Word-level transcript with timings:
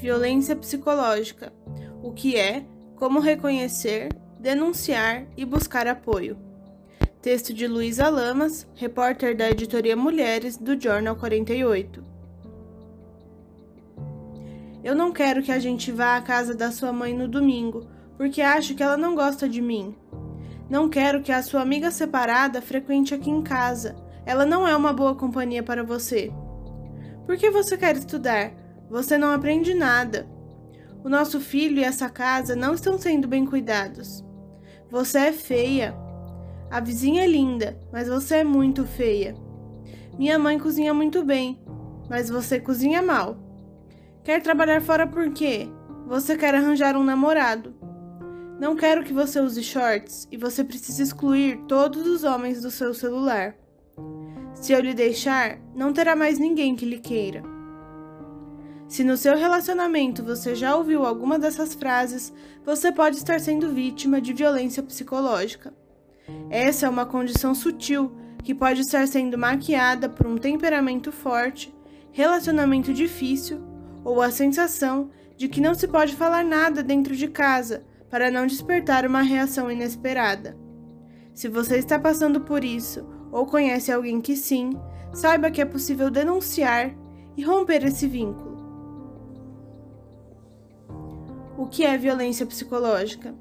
Violência 0.00 0.56
psicológica. 0.56 1.52
O 2.02 2.10
que 2.10 2.34
é, 2.34 2.64
como 2.96 3.20
reconhecer, 3.20 4.08
denunciar 4.38 5.26
e 5.36 5.44
buscar 5.44 5.86
apoio. 5.86 6.38
Texto 7.20 7.52
de 7.52 7.66
Luísa 7.66 8.08
Lamas, 8.08 8.66
repórter 8.74 9.36
da 9.36 9.50
editoria 9.50 9.94
Mulheres 9.94 10.56
do 10.56 10.80
Jornal 10.80 11.16
48. 11.16 12.02
Eu 14.82 14.94
não 14.94 15.12
quero 15.12 15.42
que 15.42 15.52
a 15.52 15.58
gente 15.58 15.92
vá 15.92 16.16
à 16.16 16.22
casa 16.22 16.54
da 16.54 16.72
sua 16.72 16.94
mãe 16.94 17.12
no 17.12 17.28
domingo, 17.28 17.86
porque 18.16 18.40
acho 18.40 18.74
que 18.74 18.82
ela 18.82 18.96
não 18.96 19.14
gosta 19.14 19.46
de 19.46 19.60
mim. 19.60 19.94
Não 20.70 20.88
quero 20.88 21.20
que 21.20 21.30
a 21.30 21.42
sua 21.42 21.60
amiga 21.60 21.90
separada 21.90 22.62
frequente 22.62 23.14
aqui 23.14 23.28
em 23.28 23.42
casa. 23.42 23.94
Ela 24.24 24.46
não 24.46 24.66
é 24.66 24.74
uma 24.74 24.94
boa 24.94 25.14
companhia 25.14 25.62
para 25.62 25.84
você. 25.84 26.32
Por 27.26 27.36
que 27.36 27.50
você 27.50 27.76
quer 27.76 27.96
estudar? 27.96 28.59
Você 28.90 29.16
não 29.16 29.32
aprende 29.32 29.72
nada. 29.72 30.28
O 31.04 31.08
nosso 31.08 31.40
filho 31.40 31.78
e 31.78 31.84
essa 31.84 32.10
casa 32.10 32.56
não 32.56 32.74
estão 32.74 32.98
sendo 32.98 33.28
bem 33.28 33.46
cuidados. 33.46 34.24
Você 34.90 35.18
é 35.18 35.32
feia. 35.32 35.94
A 36.68 36.80
vizinha 36.80 37.22
é 37.22 37.26
linda, 37.26 37.80
mas 37.92 38.08
você 38.08 38.36
é 38.36 38.44
muito 38.44 38.84
feia. 38.84 39.36
Minha 40.18 40.38
mãe 40.38 40.58
cozinha 40.58 40.92
muito 40.92 41.24
bem, 41.24 41.62
mas 42.08 42.28
você 42.28 42.58
cozinha 42.58 43.00
mal. 43.00 43.38
Quer 44.24 44.42
trabalhar 44.42 44.82
fora 44.82 45.06
por 45.06 45.30
quê? 45.32 45.68
Você 46.06 46.36
quer 46.36 46.54
arranjar 46.54 46.96
um 46.96 47.04
namorado. 47.04 47.74
Não 48.58 48.74
quero 48.74 49.04
que 49.04 49.12
você 49.12 49.40
use 49.40 49.62
shorts 49.62 50.28
e 50.30 50.36
você 50.36 50.64
precisa 50.64 51.02
excluir 51.02 51.60
todos 51.68 52.06
os 52.06 52.24
homens 52.24 52.60
do 52.60 52.70
seu 52.70 52.92
celular. 52.92 53.54
Se 54.52 54.72
eu 54.72 54.80
lhe 54.80 54.92
deixar, 54.92 55.58
não 55.74 55.92
terá 55.92 56.14
mais 56.14 56.38
ninguém 56.38 56.74
que 56.74 56.84
lhe 56.84 56.98
queira. 56.98 57.42
Se 58.90 59.04
no 59.04 59.16
seu 59.16 59.36
relacionamento 59.36 60.24
você 60.24 60.52
já 60.52 60.74
ouviu 60.74 61.06
alguma 61.06 61.38
dessas 61.38 61.74
frases, 61.74 62.32
você 62.66 62.90
pode 62.90 63.18
estar 63.18 63.38
sendo 63.38 63.72
vítima 63.72 64.20
de 64.20 64.32
violência 64.32 64.82
psicológica. 64.82 65.72
Essa 66.50 66.86
é 66.86 66.88
uma 66.88 67.06
condição 67.06 67.54
sutil 67.54 68.10
que 68.42 68.52
pode 68.52 68.80
estar 68.80 69.06
sendo 69.06 69.38
maquiada 69.38 70.08
por 70.08 70.26
um 70.26 70.36
temperamento 70.36 71.12
forte, 71.12 71.72
relacionamento 72.10 72.92
difícil 72.92 73.62
ou 74.02 74.20
a 74.20 74.32
sensação 74.32 75.10
de 75.36 75.46
que 75.46 75.60
não 75.60 75.72
se 75.72 75.86
pode 75.86 76.16
falar 76.16 76.44
nada 76.44 76.82
dentro 76.82 77.14
de 77.14 77.28
casa 77.28 77.84
para 78.10 78.28
não 78.28 78.44
despertar 78.44 79.06
uma 79.06 79.22
reação 79.22 79.70
inesperada. 79.70 80.58
Se 81.32 81.46
você 81.46 81.76
está 81.76 81.96
passando 81.96 82.40
por 82.40 82.64
isso 82.64 83.06
ou 83.30 83.46
conhece 83.46 83.92
alguém 83.92 84.20
que 84.20 84.34
sim, 84.34 84.72
saiba 85.12 85.48
que 85.48 85.60
é 85.60 85.64
possível 85.64 86.10
denunciar 86.10 86.92
e 87.36 87.44
romper 87.44 87.84
esse 87.84 88.08
vínculo. 88.08 88.49
O 91.60 91.66
que 91.66 91.84
é 91.84 91.94
violência 91.98 92.46
psicológica? 92.46 93.34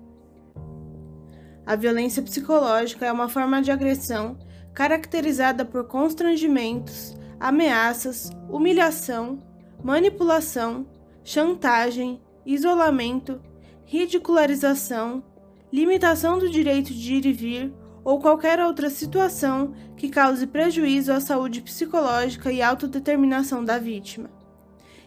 A 1.66 1.74
violência 1.78 2.22
psicológica 2.22 3.06
é 3.06 3.12
uma 3.14 3.30
forma 3.30 3.62
de 3.62 3.72
agressão 3.72 4.38
caracterizada 4.74 5.64
por 5.64 5.86
constrangimentos, 5.86 7.16
ameaças, 7.40 8.30
humilhação, 8.50 9.42
manipulação, 9.82 10.86
chantagem, 11.24 12.22
isolamento, 12.46 13.40
ridicularização, 13.86 15.24
limitação 15.72 16.38
do 16.38 16.50
direito 16.50 16.94
de 16.94 17.14
ir 17.14 17.26
e 17.26 17.32
vir 17.32 17.74
ou 18.04 18.20
qualquer 18.20 18.60
outra 18.60 18.90
situação 18.90 19.74
que 19.96 20.10
cause 20.10 20.46
prejuízo 20.46 21.14
à 21.14 21.22
saúde 21.22 21.62
psicológica 21.62 22.52
e 22.52 22.62
autodeterminação 22.62 23.64
da 23.64 23.78
vítima. 23.78 24.30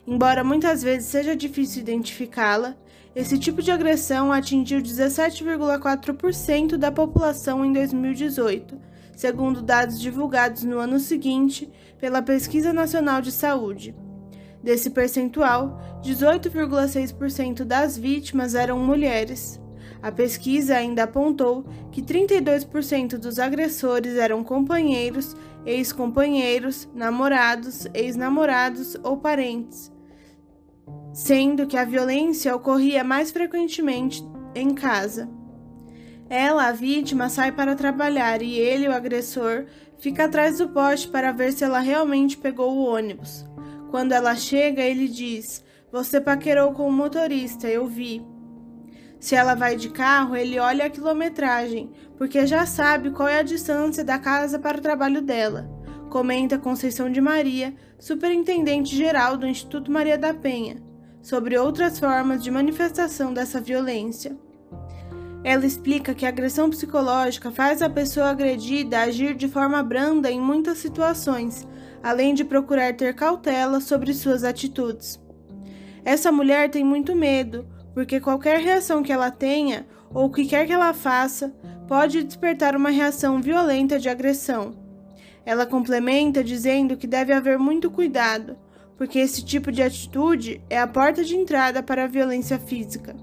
Embora 0.07 0.43
muitas 0.43 0.83
vezes 0.83 1.11
seja 1.11 1.37
difícil 1.37 1.83
identificá-la, 1.83 2.75
esse 3.15 3.39
tipo 3.39 3.61
de 3.61 3.71
agressão 3.71 4.33
atingiu 4.33 4.81
17,4% 4.81 6.77
da 6.77 6.91
população 6.91 7.63
em 7.63 7.73
2018, 7.73 8.81
segundo 9.15 9.61
dados 9.61 10.01
divulgados 10.01 10.65
no 10.65 10.79
ano 10.79 10.99
seguinte 10.99 11.71
pela 12.01 12.23
Pesquisa 12.23 12.73
Nacional 12.73 13.21
de 13.21 13.31
Saúde. 13.31 13.95
Desse 14.63 14.89
percentual, 14.91 15.79
18,6% 16.03 17.65
das 17.65 17.99
vítimas 17.99 18.55
eram 18.55 18.79
mulheres. 18.79 19.61
A 20.01 20.11
pesquisa 20.11 20.77
ainda 20.77 21.03
apontou 21.03 21.65
que 21.91 22.01
32% 22.01 23.19
dos 23.19 23.39
agressores 23.39 24.17
eram 24.17 24.43
companheiros, 24.43 25.37
ex-companheiros, 25.67 26.89
namorados, 26.95 27.87
ex-namorados 27.93 28.97
ou 29.03 29.19
parentes, 29.19 29.92
sendo 31.13 31.67
que 31.67 31.77
a 31.77 31.85
violência 31.85 32.55
ocorria 32.55 33.05
mais 33.05 33.31
frequentemente 33.31 34.25
em 34.55 34.75
casa. 34.75 35.29
Ela, 36.29 36.69
a 36.69 36.73
vítima, 36.73 37.29
sai 37.29 37.53
para 37.53 37.75
trabalhar 37.75 38.41
e 38.41 38.59
ele, 38.59 38.89
o 38.89 38.93
agressor, 38.93 39.67
fica 39.99 40.25
atrás 40.25 40.59
do 40.59 40.69
poste 40.69 41.09
para 41.09 41.33
ver 41.33 41.53
se 41.53 41.63
ela 41.63 41.79
realmente 41.79 42.39
pegou 42.39 42.73
o 42.75 42.87
ônibus. 42.87 43.45
Quando 43.91 44.13
ela 44.13 44.35
chega, 44.35 44.81
ele 44.81 45.09
diz: 45.09 45.63
Você 45.91 46.21
paquerou 46.21 46.73
com 46.73 46.89
o 46.89 46.93
motorista, 46.93 47.69
eu 47.69 47.87
vi. 47.87 48.25
Se 49.21 49.35
ela 49.35 49.55
vai 49.55 49.77
de 49.77 49.91
carro, 49.91 50.35
ele 50.35 50.59
olha 50.59 50.87
a 50.87 50.91
quilometragem, 50.91 51.91
porque 52.17 52.47
já 52.47 52.65
sabe 52.65 53.11
qual 53.11 53.29
é 53.29 53.39
a 53.39 53.45
distância 53.45 54.03
da 54.03 54.19
casa 54.19 54.59
para 54.59 54.79
o 54.79 54.81
trabalho 54.81 55.21
dela, 55.21 55.71
comenta 56.11 56.59
Conceição 56.59 57.13
de 57.13 57.21
Maria, 57.21 57.75
superintendente 57.99 58.97
geral 58.97 59.37
do 59.37 59.47
Instituto 59.47 59.93
Maria 59.93 60.19
da 60.19 60.35
Penha, 60.35 60.83
sobre 61.23 61.57
outras 61.57 61.99
formas 61.99 62.43
de 62.43 62.51
manifestação 62.51 63.33
dessa 63.33 63.61
violência. 63.61 64.37
Ela 65.45 65.67
explica 65.67 66.15
que 66.15 66.27
a 66.27 66.29
agressão 66.29 66.69
psicológica 66.69 67.51
faz 67.51 67.83
a 67.83 67.91
pessoa 67.91 68.31
agredida 68.31 69.01
agir 69.01 69.35
de 69.35 69.49
forma 69.49 69.83
branda 69.83 70.31
em 70.31 70.41
muitas 70.41 70.79
situações, 70.79 71.67
além 72.03 72.35
de 72.35 72.45
procurar 72.45 72.95
ter 72.95 73.15
cautela 73.15 73.81
sobre 73.81 74.13
suas 74.13 74.45
atitudes. 74.45 75.21
Essa 76.05 76.31
mulher 76.31 76.71
tem 76.71 76.85
muito 76.85 77.15
medo, 77.15 77.67
porque 77.95 78.21
qualquer 78.21 78.61
reação 78.61 79.03
que 79.03 79.13
ela 79.13 79.31
tenha 79.31 79.87
ou 80.13 80.27
o 80.27 80.31
que 80.31 80.47
quer 80.47 80.67
que 80.67 80.73
ela 80.73 80.93
faça 80.93 81.55
pode 81.89 82.23
despertar 82.23 82.77
uma 82.77 82.91
reação 82.91 83.41
violenta 83.41 83.99
de 83.99 84.09
agressão. 84.09 84.77
Ela 85.45 85.67
complementa 85.67 86.43
dizendo 86.43 86.97
que 86.97 87.07
deve 87.07 87.33
haver 87.33 87.59
muito 87.59 87.91
cuidado, 87.91 88.57
porque 89.03 89.19
esse 89.19 89.45
tipo 89.45 89.73
de 89.73 89.83
atitude 89.83 90.63
é 90.71 90.79
a 90.79 90.87
porta 90.87 91.25
de 91.25 91.35
entrada 91.35 91.83
para 91.83 92.05
a 92.05 92.07
violência 92.07 92.57
física. 92.57 93.17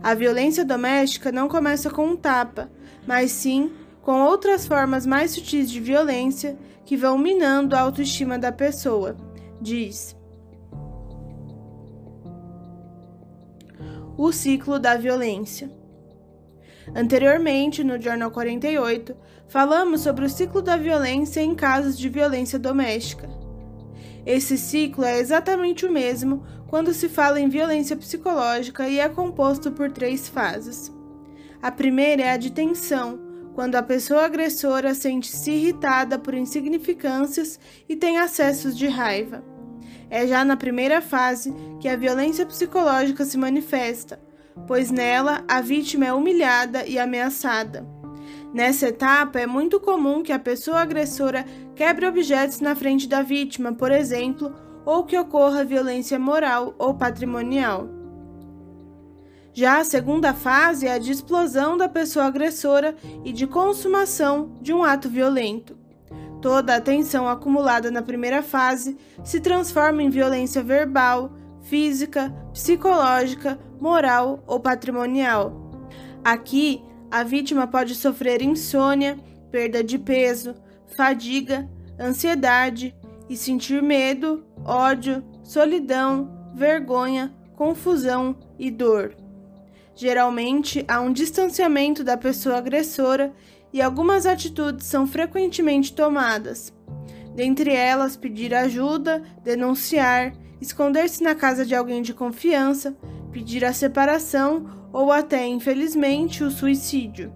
A 0.00 0.14
violência 0.14 0.64
doméstica 0.64 1.32
não 1.32 1.48
começa 1.48 1.90
com 1.90 2.06
um 2.06 2.16
tapa, 2.16 2.70
mas 3.04 3.32
sim 3.32 3.72
com 4.00 4.22
outras 4.22 4.64
formas 4.64 5.04
mais 5.04 5.32
sutis 5.32 5.68
de 5.68 5.80
violência 5.80 6.56
que 6.84 6.96
vão 6.96 7.18
minando 7.18 7.74
a 7.74 7.80
autoestima 7.80 8.38
da 8.38 8.52
pessoa, 8.52 9.16
diz. 9.60 10.16
o 14.16 14.30
ciclo 14.30 14.78
da 14.78 14.96
violência. 14.96 15.68
Anteriormente, 16.94 17.82
no 17.82 18.00
Jornal 18.00 18.30
48, 18.30 19.16
falamos 19.48 20.02
sobre 20.02 20.26
o 20.26 20.30
ciclo 20.30 20.62
da 20.62 20.76
violência 20.76 21.40
em 21.40 21.56
casos 21.56 21.98
de 21.98 22.08
violência 22.08 22.56
doméstica. 22.56 23.41
Esse 24.24 24.56
ciclo 24.56 25.04
é 25.04 25.18
exatamente 25.18 25.84
o 25.84 25.92
mesmo 25.92 26.44
quando 26.68 26.94
se 26.94 27.08
fala 27.08 27.40
em 27.40 27.48
violência 27.48 27.96
psicológica 27.96 28.88
e 28.88 28.98
é 28.98 29.08
composto 29.08 29.72
por 29.72 29.90
três 29.90 30.28
fases. 30.28 30.92
A 31.60 31.70
primeira 31.70 32.22
é 32.22 32.30
a 32.32 32.36
de 32.36 32.50
tensão, 32.50 33.20
quando 33.54 33.76
a 33.76 33.82
pessoa 33.82 34.24
agressora 34.24 34.94
sente-se 34.94 35.50
irritada 35.50 36.18
por 36.18 36.34
insignificâncias 36.34 37.58
e 37.88 37.96
tem 37.96 38.18
acessos 38.18 38.76
de 38.76 38.86
raiva. 38.86 39.44
É 40.08 40.26
já 40.26 40.44
na 40.44 40.56
primeira 40.56 41.00
fase 41.00 41.54
que 41.80 41.88
a 41.88 41.96
violência 41.96 42.46
psicológica 42.46 43.24
se 43.24 43.36
manifesta, 43.36 44.20
pois 44.66 44.90
nela 44.90 45.44
a 45.48 45.60
vítima 45.60 46.06
é 46.06 46.12
humilhada 46.12 46.86
e 46.86 46.98
ameaçada. 46.98 48.01
Nessa 48.52 48.88
etapa, 48.88 49.40
é 49.40 49.46
muito 49.46 49.80
comum 49.80 50.22
que 50.22 50.32
a 50.32 50.38
pessoa 50.38 50.80
agressora 50.80 51.44
quebre 51.74 52.06
objetos 52.06 52.60
na 52.60 52.74
frente 52.74 53.08
da 53.08 53.22
vítima, 53.22 53.72
por 53.72 53.90
exemplo, 53.90 54.54
ou 54.84 55.04
que 55.04 55.18
ocorra 55.18 55.64
violência 55.64 56.18
moral 56.18 56.74
ou 56.78 56.94
patrimonial. 56.94 57.88
Já 59.54 59.78
a 59.78 59.84
segunda 59.84 60.34
fase 60.34 60.86
é 60.86 60.92
a 60.92 60.98
de 60.98 61.12
explosão 61.12 61.76
da 61.76 61.88
pessoa 61.88 62.26
agressora 62.26 62.94
e 63.24 63.32
de 63.32 63.46
consumação 63.46 64.52
de 64.60 64.72
um 64.72 64.82
ato 64.82 65.08
violento. 65.08 65.76
Toda 66.40 66.76
a 66.76 66.80
tensão 66.80 67.28
acumulada 67.28 67.90
na 67.90 68.02
primeira 68.02 68.42
fase 68.42 68.98
se 69.22 69.40
transforma 69.40 70.02
em 70.02 70.10
violência 70.10 70.62
verbal, 70.62 71.32
física, 71.62 72.34
psicológica, 72.52 73.58
moral 73.80 74.42
ou 74.46 74.58
patrimonial. 74.58 75.70
Aqui, 76.24 76.82
a 77.12 77.22
vítima 77.22 77.66
pode 77.66 77.94
sofrer 77.94 78.40
insônia, 78.40 79.18
perda 79.50 79.84
de 79.84 79.98
peso, 79.98 80.54
fadiga, 80.96 81.68
ansiedade 82.00 82.96
e 83.28 83.36
sentir 83.36 83.82
medo, 83.82 84.46
ódio, 84.64 85.22
solidão, 85.42 86.50
vergonha, 86.54 87.30
confusão 87.54 88.34
e 88.58 88.70
dor. 88.70 89.14
Geralmente 89.94 90.86
há 90.88 91.02
um 91.02 91.12
distanciamento 91.12 92.02
da 92.02 92.16
pessoa 92.16 92.56
agressora 92.56 93.34
e 93.74 93.82
algumas 93.82 94.24
atitudes 94.24 94.86
são 94.86 95.06
frequentemente 95.06 95.92
tomadas. 95.94 96.72
Dentre 97.34 97.74
elas, 97.74 98.16
pedir 98.16 98.54
ajuda, 98.54 99.22
denunciar, 99.44 100.32
esconder-se 100.62 101.22
na 101.22 101.34
casa 101.34 101.66
de 101.66 101.74
alguém 101.74 102.00
de 102.00 102.14
confiança, 102.14 102.96
pedir 103.32 103.64
a 103.64 103.72
separação 103.72 104.66
ou 104.92 105.10
até, 105.10 105.46
infelizmente, 105.46 106.44
o 106.44 106.50
suicídio. 106.50 107.32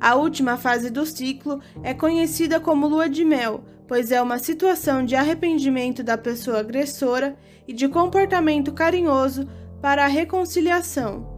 A 0.00 0.16
última 0.16 0.56
fase 0.56 0.90
do 0.90 1.06
ciclo 1.06 1.60
é 1.82 1.94
conhecida 1.94 2.58
como 2.58 2.88
lua 2.88 3.08
de 3.08 3.24
mel, 3.24 3.62
pois 3.86 4.10
é 4.10 4.20
uma 4.20 4.38
situação 4.38 5.04
de 5.04 5.14
arrependimento 5.14 6.02
da 6.02 6.18
pessoa 6.18 6.58
agressora 6.58 7.36
e 7.68 7.72
de 7.72 7.88
comportamento 7.88 8.72
carinhoso 8.72 9.48
para 9.80 10.04
a 10.04 10.08
reconciliação. 10.08 11.30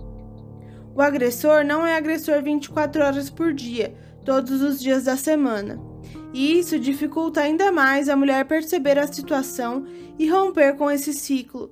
O 0.94 1.02
agressor 1.02 1.64
não 1.64 1.86
é 1.86 1.94
agressor 1.96 2.42
24 2.42 3.04
horas 3.04 3.28
por 3.28 3.52
dia, 3.52 3.94
todos 4.24 4.62
os 4.62 4.80
dias 4.80 5.04
da 5.04 5.16
semana. 5.16 5.93
E 6.34 6.58
isso 6.58 6.80
dificulta 6.80 7.40
ainda 7.42 7.70
mais 7.70 8.08
a 8.08 8.16
mulher 8.16 8.44
perceber 8.44 8.98
a 8.98 9.06
situação 9.06 9.86
e 10.18 10.28
romper 10.28 10.76
com 10.76 10.90
esse 10.90 11.14
ciclo. 11.14 11.70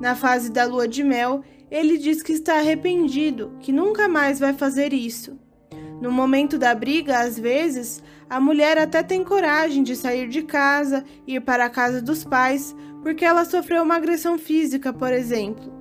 Na 0.00 0.14
fase 0.14 0.52
da 0.52 0.64
lua 0.64 0.86
de 0.86 1.02
mel, 1.02 1.42
ele 1.68 1.98
diz 1.98 2.22
que 2.22 2.30
está 2.30 2.58
arrependido, 2.58 3.56
que 3.58 3.72
nunca 3.72 4.06
mais 4.06 4.38
vai 4.38 4.54
fazer 4.54 4.92
isso. 4.92 5.36
No 6.00 6.12
momento 6.12 6.56
da 6.56 6.72
briga, 6.76 7.18
às 7.18 7.36
vezes, 7.36 8.00
a 8.30 8.38
mulher 8.38 8.78
até 8.78 9.02
tem 9.02 9.24
coragem 9.24 9.82
de 9.82 9.96
sair 9.96 10.28
de 10.28 10.42
casa, 10.42 11.04
ir 11.26 11.40
para 11.40 11.64
a 11.64 11.70
casa 11.70 12.00
dos 12.00 12.22
pais, 12.22 12.76
porque 13.02 13.24
ela 13.24 13.44
sofreu 13.44 13.82
uma 13.82 13.96
agressão 13.96 14.38
física, 14.38 14.92
por 14.92 15.12
exemplo. 15.12 15.72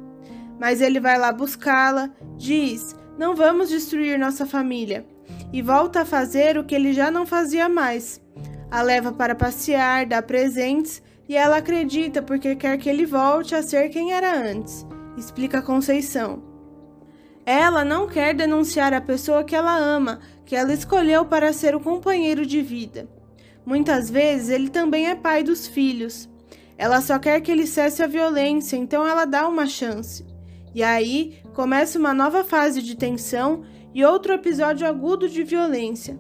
Mas 0.59 0.81
ele 0.81 0.99
vai 0.99 1.19
lá 1.19 1.31
buscá-la, 1.31 2.09
diz: 2.35 2.95
Não 3.15 3.35
vamos 3.35 3.69
destruir 3.69 4.17
nossa 4.17 4.43
família 4.43 5.05
e 5.51 5.61
volta 5.61 6.01
a 6.01 6.05
fazer 6.05 6.57
o 6.57 6.63
que 6.63 6.75
ele 6.75 6.93
já 6.93 7.09
não 7.09 7.25
fazia 7.25 7.69
mais. 7.69 8.21
A 8.69 8.81
leva 8.81 9.11
para 9.11 9.35
passear, 9.35 10.05
dá 10.05 10.21
presentes 10.21 11.01
e 11.27 11.35
ela 11.35 11.57
acredita 11.57 12.21
porque 12.21 12.55
quer 12.55 12.77
que 12.77 12.89
ele 12.89 13.05
volte 13.05 13.55
a 13.55 13.63
ser 13.63 13.89
quem 13.89 14.13
era 14.13 14.33
antes, 14.35 14.85
explica 15.17 15.61
Conceição. 15.61 16.43
Ela 17.45 17.85
não 17.85 18.07
quer 18.07 18.35
denunciar 18.35 18.93
a 18.93 18.99
pessoa 18.99 19.43
que 19.43 19.55
ela 19.55 19.77
ama, 19.77 20.19
que 20.45 20.55
ela 20.55 20.73
escolheu 20.73 21.25
para 21.25 21.53
ser 21.53 21.75
o 21.75 21.79
companheiro 21.79 22.45
de 22.45 22.61
vida. 22.61 23.07
Muitas 23.65 24.09
vezes 24.09 24.49
ele 24.49 24.69
também 24.69 25.07
é 25.07 25.15
pai 25.15 25.43
dos 25.43 25.65
filhos. 25.65 26.29
Ela 26.77 27.01
só 27.01 27.17
quer 27.17 27.39
que 27.41 27.51
ele 27.51 27.65
cesse 27.65 28.03
a 28.03 28.07
violência, 28.07 28.75
então 28.75 29.07
ela 29.07 29.25
dá 29.25 29.47
uma 29.47 29.65
chance. 29.65 30.25
E 30.75 30.83
aí 30.83 31.39
começa 31.53 31.97
uma 31.97 32.13
nova 32.13 32.43
fase 32.43 32.81
de 32.81 32.95
tensão 32.95 33.63
e 33.97 34.05
outro 34.05 34.31
episódio 34.31 34.85
agudo 34.85 35.27
de 35.27 35.43
violência. 35.43 36.19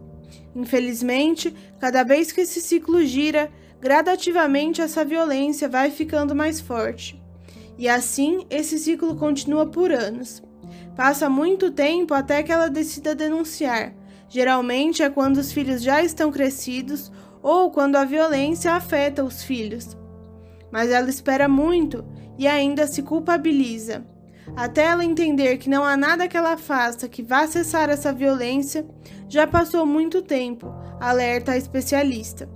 Infelizmente, 0.55 1.53
cada 1.79 2.01
vez 2.01 2.31
que 2.31 2.41
esse 2.41 2.59
ciclo 2.59 3.05
gira, 3.05 3.51
gradativamente 3.79 4.81
essa 4.81 5.05
violência 5.05 5.69
vai 5.69 5.91
ficando 5.91 6.33
mais 6.33 6.59
forte. 6.59 7.21
E 7.77 7.87
assim, 7.87 8.47
esse 8.49 8.79
ciclo 8.79 9.15
continua 9.15 9.67
por 9.67 9.91
anos. 9.91 10.41
Passa 10.95 11.29
muito 11.29 11.69
tempo 11.69 12.15
até 12.15 12.41
que 12.41 12.51
ela 12.51 12.67
decida 12.67 13.13
denunciar. 13.13 13.93
Geralmente 14.27 15.03
é 15.03 15.09
quando 15.11 15.37
os 15.37 15.51
filhos 15.51 15.83
já 15.83 16.01
estão 16.01 16.31
crescidos 16.31 17.11
ou 17.43 17.69
quando 17.69 17.95
a 17.95 18.05
violência 18.05 18.71
afeta 18.73 19.23
os 19.23 19.43
filhos. 19.43 19.95
Mas 20.71 20.89
ela 20.89 21.11
espera 21.11 21.47
muito 21.47 22.03
e 22.39 22.47
ainda 22.47 22.87
se 22.87 23.03
culpabiliza. 23.03 24.03
Até 24.55 24.85
ela 24.85 25.05
entender 25.05 25.57
que 25.57 25.69
não 25.69 25.83
há 25.83 25.95
nada 25.95 26.27
que 26.27 26.37
ela 26.37 26.57
faça 26.57 27.07
que 27.07 27.21
vá 27.21 27.45
cessar 27.47 27.89
essa 27.89 28.13
violência, 28.13 28.87
já 29.29 29.45
passou 29.45 29.85
muito 29.85 30.21
tempo, 30.21 30.73
alerta 30.99 31.51
a 31.51 31.57
especialista. 31.57 32.49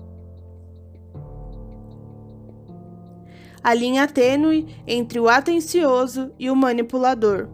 A 3.63 3.73
linha 3.75 4.07
tênue 4.07 4.67
entre 4.88 5.19
o 5.19 5.29
atencioso 5.29 6.31
e 6.39 6.49
o 6.49 6.55
manipulador. 6.55 7.47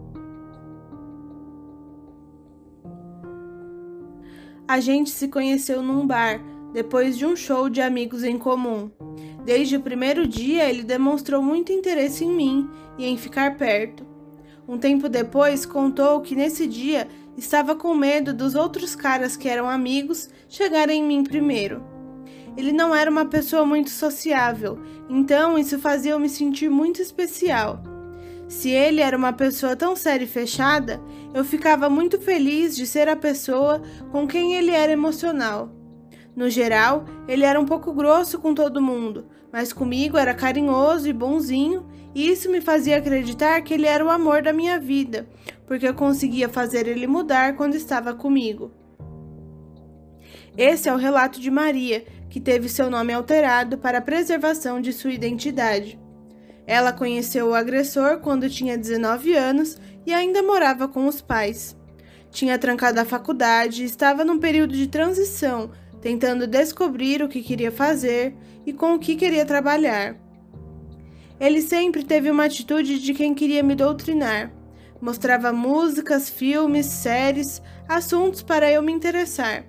A 4.66 4.80
gente 4.80 5.10
se 5.10 5.28
conheceu 5.28 5.82
num 5.82 6.06
bar, 6.06 6.40
depois 6.72 7.16
de 7.16 7.26
um 7.26 7.36
show 7.36 7.68
de 7.68 7.80
amigos 7.80 8.22
em 8.24 8.38
comum. 8.38 8.90
Desde 9.44 9.76
o 9.76 9.80
primeiro 9.80 10.26
dia, 10.26 10.68
ele 10.68 10.82
demonstrou 10.82 11.42
muito 11.42 11.72
interesse 11.72 12.24
em 12.24 12.30
mim 12.30 12.70
e 12.98 13.06
em 13.06 13.16
ficar 13.16 13.56
perto. 13.56 14.07
Um 14.68 14.76
tempo 14.76 15.08
depois, 15.08 15.64
contou 15.64 16.20
que 16.20 16.36
nesse 16.36 16.66
dia 16.66 17.08
estava 17.38 17.74
com 17.74 17.94
medo 17.94 18.34
dos 18.34 18.54
outros 18.54 18.94
caras 18.94 19.34
que 19.34 19.48
eram 19.48 19.66
amigos 19.66 20.28
chegarem 20.46 21.02
em 21.02 21.06
mim 21.06 21.24
primeiro. 21.24 21.82
Ele 22.54 22.70
não 22.70 22.94
era 22.94 23.10
uma 23.10 23.24
pessoa 23.24 23.64
muito 23.64 23.88
sociável, 23.88 24.78
então 25.08 25.56
isso 25.56 25.78
fazia 25.78 26.12
eu 26.12 26.20
me 26.20 26.28
sentir 26.28 26.68
muito 26.68 27.00
especial. 27.00 27.82
Se 28.46 28.68
ele 28.68 29.00
era 29.00 29.16
uma 29.16 29.32
pessoa 29.32 29.74
tão 29.74 29.96
séria 29.96 30.24
e 30.24 30.28
fechada, 30.28 31.00
eu 31.32 31.44
ficava 31.44 31.88
muito 31.88 32.20
feliz 32.20 32.76
de 32.76 32.86
ser 32.86 33.08
a 33.08 33.16
pessoa 33.16 33.80
com 34.10 34.26
quem 34.26 34.54
ele 34.54 34.70
era 34.70 34.92
emocional. 34.92 35.70
No 36.36 36.50
geral, 36.50 37.06
ele 37.26 37.44
era 37.44 37.58
um 37.58 37.64
pouco 37.64 37.92
grosso 37.92 38.38
com 38.38 38.54
todo 38.54 38.82
mundo, 38.82 39.26
mas 39.50 39.72
comigo 39.72 40.18
era 40.18 40.34
carinhoso 40.34 41.08
e 41.08 41.12
bonzinho, 41.12 41.86
e 42.14 42.30
isso 42.30 42.50
me 42.50 42.60
fazia 42.60 42.96
acreditar 42.96 43.60
que 43.62 43.74
ele 43.74 43.86
era 43.86 44.04
o 44.04 44.10
amor 44.10 44.42
da 44.42 44.52
minha 44.52 44.78
vida, 44.78 45.28
porque 45.66 45.86
eu 45.86 45.94
conseguia 45.94 46.48
fazer 46.48 46.86
ele 46.86 47.06
mudar 47.06 47.56
quando 47.56 47.74
estava 47.74 48.14
comigo. 48.14 48.72
Esse 50.56 50.88
é 50.88 50.92
o 50.92 50.96
relato 50.96 51.40
de 51.40 51.50
Maria, 51.50 52.04
que 52.28 52.40
teve 52.40 52.68
seu 52.68 52.90
nome 52.90 53.12
alterado 53.12 53.78
para 53.78 53.98
a 53.98 54.02
preservação 54.02 54.80
de 54.80 54.92
sua 54.92 55.12
identidade. 55.12 55.98
Ela 56.66 56.92
conheceu 56.92 57.48
o 57.48 57.54
agressor 57.54 58.18
quando 58.18 58.50
tinha 58.50 58.76
19 58.76 59.34
anos 59.34 59.78
e 60.04 60.12
ainda 60.12 60.42
morava 60.42 60.88
com 60.88 61.06
os 61.06 61.22
pais. 61.22 61.76
Tinha 62.30 62.58
trancado 62.58 63.00
a 63.00 63.04
faculdade 63.04 63.82
e 63.82 63.86
estava 63.86 64.24
num 64.24 64.38
período 64.38 64.74
de 64.74 64.86
transição 64.86 65.70
tentando 66.00 66.46
descobrir 66.46 67.22
o 67.22 67.28
que 67.28 67.42
queria 67.42 67.72
fazer 67.72 68.34
e 68.64 68.72
com 68.72 68.94
o 68.94 68.98
que 68.98 69.16
queria 69.16 69.44
trabalhar. 69.44 70.16
Ele 71.40 71.62
sempre 71.62 72.02
teve 72.02 72.30
uma 72.30 72.44
atitude 72.44 73.00
de 73.00 73.14
quem 73.14 73.34
queria 73.34 73.62
me 73.62 73.74
doutrinar. 73.74 74.52
Mostrava 75.00 75.52
músicas, 75.52 76.28
filmes, 76.28 76.86
séries, 76.86 77.62
assuntos 77.88 78.42
para 78.42 78.70
eu 78.70 78.82
me 78.82 78.92
interessar. 78.92 79.64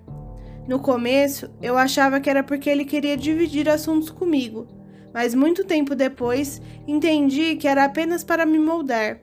No 0.68 0.80
começo, 0.80 1.50
eu 1.62 1.78
achava 1.78 2.20
que 2.20 2.30
era 2.30 2.44
porque 2.44 2.70
ele 2.70 2.86
queria 2.86 3.16
dividir 3.16 3.70
assuntos 3.70 4.10
comigo, 4.10 4.68
mas 5.14 5.36
muito 5.36 5.64
tempo 5.64 5.96
depois 5.96 6.62
entendi 6.88 7.56
que 7.56 7.68
era 7.68 7.86
apenas 7.86 8.24
para 8.24 8.46
me 8.46 8.58
moldar. 8.58 9.20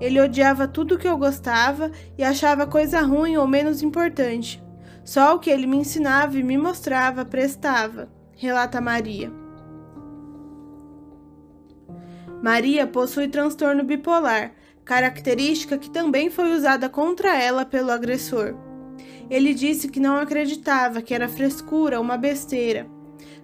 Ele 0.00 0.20
odiava 0.20 0.68
tudo 0.68 0.98
que 0.98 1.08
eu 1.08 1.16
gostava 1.16 1.90
e 2.18 2.24
achava 2.24 2.66
coisa 2.66 3.00
ruim 3.00 3.36
ou 3.36 3.46
menos 3.46 3.82
importante. 3.82 4.62
Só 5.04 5.34
o 5.34 5.38
que 5.38 5.50
ele 5.50 5.66
me 5.66 5.76
ensinava 5.76 6.38
e 6.38 6.42
me 6.42 6.58
mostrava 6.58 7.24
prestava, 7.24 8.08
relata 8.36 8.80
Maria. 8.80 9.45
Maria 12.46 12.86
possui 12.86 13.26
transtorno 13.26 13.82
bipolar, 13.82 14.52
característica 14.84 15.76
que 15.76 15.90
também 15.90 16.30
foi 16.30 16.52
usada 16.52 16.88
contra 16.88 17.36
ela 17.36 17.64
pelo 17.64 17.90
agressor. 17.90 18.54
Ele 19.28 19.52
disse 19.52 19.88
que 19.88 19.98
não 19.98 20.16
acreditava, 20.16 21.02
que 21.02 21.12
era 21.12 21.28
frescura, 21.28 22.00
uma 22.00 22.16
besteira. 22.16 22.86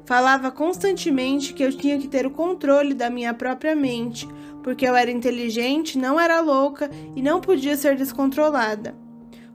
Falava 0.05 0.53
constantemente 0.53 1.53
que 1.53 1.65
eu 1.65 1.77
tinha 1.77 1.99
que 1.99 2.07
ter 2.07 2.27
o 2.27 2.31
controle 2.31 2.95
da 2.95 3.11
minha 3.11 3.35
própria 3.35 3.75
mente, 3.75 4.29
porque 4.63 4.87
eu 4.87 4.95
era 4.95 5.11
inteligente, 5.11 5.99
não 5.99 6.21
era 6.21 6.41
louca 6.41 6.89
e 7.17 7.21
não 7.21 7.41
podia 7.41 7.77
ser 7.77 7.97
descontrolada. 7.97 8.97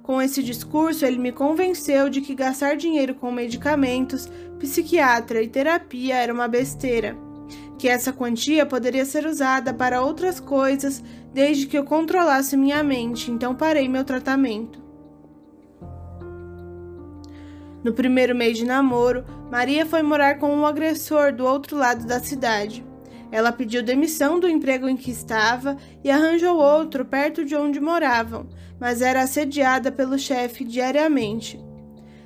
Com 0.04 0.22
esse 0.22 0.44
discurso, 0.44 1.06
ele 1.06 1.20
me 1.20 1.32
convenceu 1.32 2.10
de 2.10 2.20
que 2.20 2.36
gastar 2.36 2.76
dinheiro 2.76 3.16
com 3.16 3.32
medicamentos, 3.32 4.30
psiquiatra 4.60 5.42
e 5.42 5.48
terapia 5.48 6.18
era 6.18 6.34
uma 6.34 6.50
besteira, 6.50 7.16
que 7.78 7.88
essa 7.88 8.12
quantia 8.12 8.66
poderia 8.66 9.06
ser 9.06 9.26
usada 9.26 9.74
para 9.74 10.02
outras 10.02 10.40
coisas 10.40 11.04
desde 11.34 11.68
que 11.68 11.78
eu 11.78 11.84
controlasse 11.84 12.58
minha 12.58 12.84
mente, 12.84 13.30
então 13.30 13.54
parei 13.54 13.88
meu 13.88 14.04
tratamento. 14.04 14.82
No 17.84 17.94
primeiro 17.94 18.36
mês 18.36 18.58
de 18.58 18.66
namoro, 18.66 19.24
Maria 19.52 19.86
foi 19.86 20.02
morar 20.02 20.40
com 20.40 20.54
um 20.54 20.66
agressor 20.66 21.34
do 21.34 21.46
outro 21.46 21.78
lado 21.78 22.06
da 22.06 22.20
cidade. 22.20 22.86
Ela 23.32 23.52
pediu 23.52 23.84
demissão 23.84 24.40
do 24.40 24.50
emprego 24.50 24.90
em 24.90 24.98
que 24.98 25.12
estava 25.12 25.78
e 26.04 26.10
arranjou 26.10 26.58
outro 26.58 27.06
perto 27.06 27.46
de 27.46 27.56
onde 27.56 27.80
moravam, 27.80 28.48
mas 28.80 29.02
era 29.02 29.22
assediada 29.22 29.92
pelo 29.92 30.18
chefe 30.18 30.64
diariamente. 30.64 31.60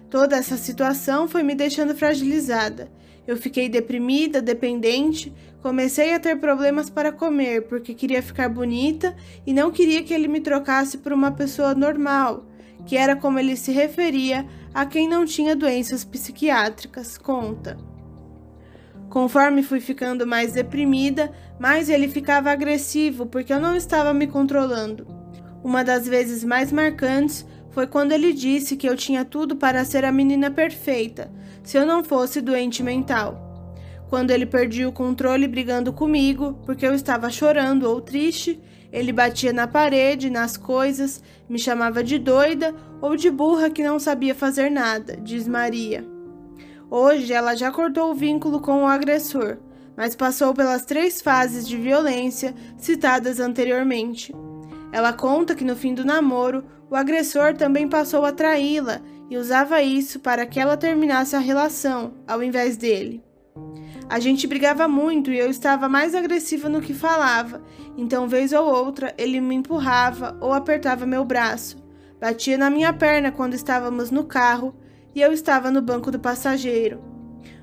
Toda 0.10 0.36
essa 0.36 0.58
situação 0.58 1.28
foi 1.28 1.44
me 1.44 1.56
deixando 1.56 1.96
fragilizada. 1.96 2.92
Eu 3.28 3.38
fiquei 3.38 3.70
deprimida, 3.70 4.42
dependente, 4.42 5.34
comecei 5.62 6.14
a 6.14 6.20
ter 6.20 6.38
problemas 6.40 6.90
para 6.90 7.12
comer 7.12 7.68
porque 7.68 7.94
queria 7.94 8.22
ficar 8.22 8.50
bonita 8.50 9.16
e 9.46 9.54
não 9.54 9.72
queria 9.72 10.04
que 10.04 10.14
ele 10.14 10.28
me 10.28 10.42
trocasse 10.42 10.98
por 10.98 11.14
uma 11.14 11.32
pessoa 11.32 11.76
normal, 11.76 12.46
que 12.86 12.98
era 12.98 13.16
como 13.16 13.38
ele 13.38 13.56
se 13.56 13.72
referia 13.72 14.46
a 14.74 14.86
quem 14.86 15.08
não 15.08 15.26
tinha 15.26 15.56
doenças 15.56 16.04
psiquiátricas. 16.04 17.18
Conta. 17.18 17.78
Conforme 19.10 19.62
fui 19.62 19.82
ficando 19.82 20.26
mais 20.26 20.54
deprimida, 20.54 21.32
mais 21.60 21.90
ele 21.90 22.08
ficava 22.08 22.50
agressivo 22.50 23.26
porque 23.26 23.54
eu 23.54 23.60
não 23.60 23.76
estava 23.76 24.14
me 24.14 24.26
controlando. 24.26 25.06
Uma 25.64 25.84
das 25.84 26.08
vezes 26.08 26.44
mais 26.44 26.72
marcantes 26.72 27.46
foi 27.72 27.86
quando 27.88 28.14
ele 28.14 28.34
disse 28.34 28.76
que 28.76 28.88
eu 28.88 28.96
tinha 28.96 29.24
tudo 29.24 29.56
para 29.56 29.86
ser 29.86 30.06
a 30.06 30.12
menina 30.12 30.50
perfeita, 30.50 31.32
se 31.64 31.78
eu 31.78 31.86
não 31.86 32.04
fosse 32.04 32.42
doente 32.42 32.84
mental. 32.84 33.50
Quando 34.10 34.32
ele 34.32 34.46
perdia 34.46 34.90
o 34.90 34.92
controle 34.92 35.48
brigando 35.48 35.94
comigo, 35.94 36.60
porque 36.66 36.86
eu 36.86 36.94
estava 36.94 37.30
chorando 37.30 37.84
ou 37.90 38.02
triste, 38.02 38.60
ele 38.92 39.14
batia 39.14 39.54
na 39.54 39.68
parede, 39.68 40.30
nas 40.30 40.58
coisas, 40.58 41.24
me 41.48 41.58
chamava 41.58 42.04
de 42.04 42.20
doida 42.20 42.76
ou 43.00 43.16
de 43.16 43.32
burra 43.32 43.70
que 43.70 43.84
não 43.84 44.00
sabia 44.00 44.36
fazer 44.36 44.70
nada, 44.70 45.16
diz 45.16 45.48
Maria. 45.48 46.06
Hoje 46.90 47.32
ela 47.32 47.56
já 47.56 47.72
cortou 47.72 48.12
o 48.12 48.14
vínculo 48.14 48.60
com 48.60 48.84
o 48.84 48.88
agressor, 48.88 49.58
mas 49.96 50.14
passou 50.14 50.54
pelas 50.54 50.84
três 50.84 51.22
fases 51.22 51.66
de 51.66 51.78
violência 51.78 52.54
citadas 52.78 53.40
anteriormente. 53.40 54.36
Ela 54.92 55.14
conta 55.14 55.56
que 55.56 55.64
no 55.64 55.76
fim 55.76 55.94
do 55.94 56.04
namoro, 56.04 56.66
o 56.90 56.96
agressor 56.98 57.56
também 57.56 57.88
passou 57.88 58.26
a 58.26 58.34
traí-la 58.34 59.00
e 59.32 59.38
usava 59.38 59.82
isso 59.82 60.20
para 60.20 60.46
que 60.46 60.60
ela 60.60 60.76
terminasse 60.76 61.38
a 61.38 61.40
relação, 61.40 62.16
ao 62.28 62.44
invés 62.44 62.76
dele. 62.76 63.24
A 64.10 64.20
gente 64.20 64.46
brigava 64.46 64.90
muito 64.90 65.32
e 65.32 65.40
eu 65.40 65.50
estava 65.50 65.88
mais 65.88 66.14
agressiva 66.14 66.68
no 66.68 66.82
que 66.82 66.94
falava, 66.94 67.64
então, 67.98 68.28
vez 68.28 68.52
ou 68.52 68.66
outra, 68.66 69.16
ele 69.18 69.40
me 69.40 69.56
empurrava 69.56 70.38
ou 70.42 70.52
apertava 70.52 71.06
meu 71.06 71.24
braço, 71.24 71.78
batia 72.20 72.58
na 72.58 72.70
minha 72.70 72.92
perna 72.92 73.32
quando 73.32 73.54
estávamos 73.54 74.12
no 74.12 74.26
carro 74.26 74.76
e 75.16 75.22
eu 75.22 75.32
estava 75.32 75.72
no 75.72 75.82
banco 75.82 76.12
do 76.12 76.20
passageiro. 76.20 77.02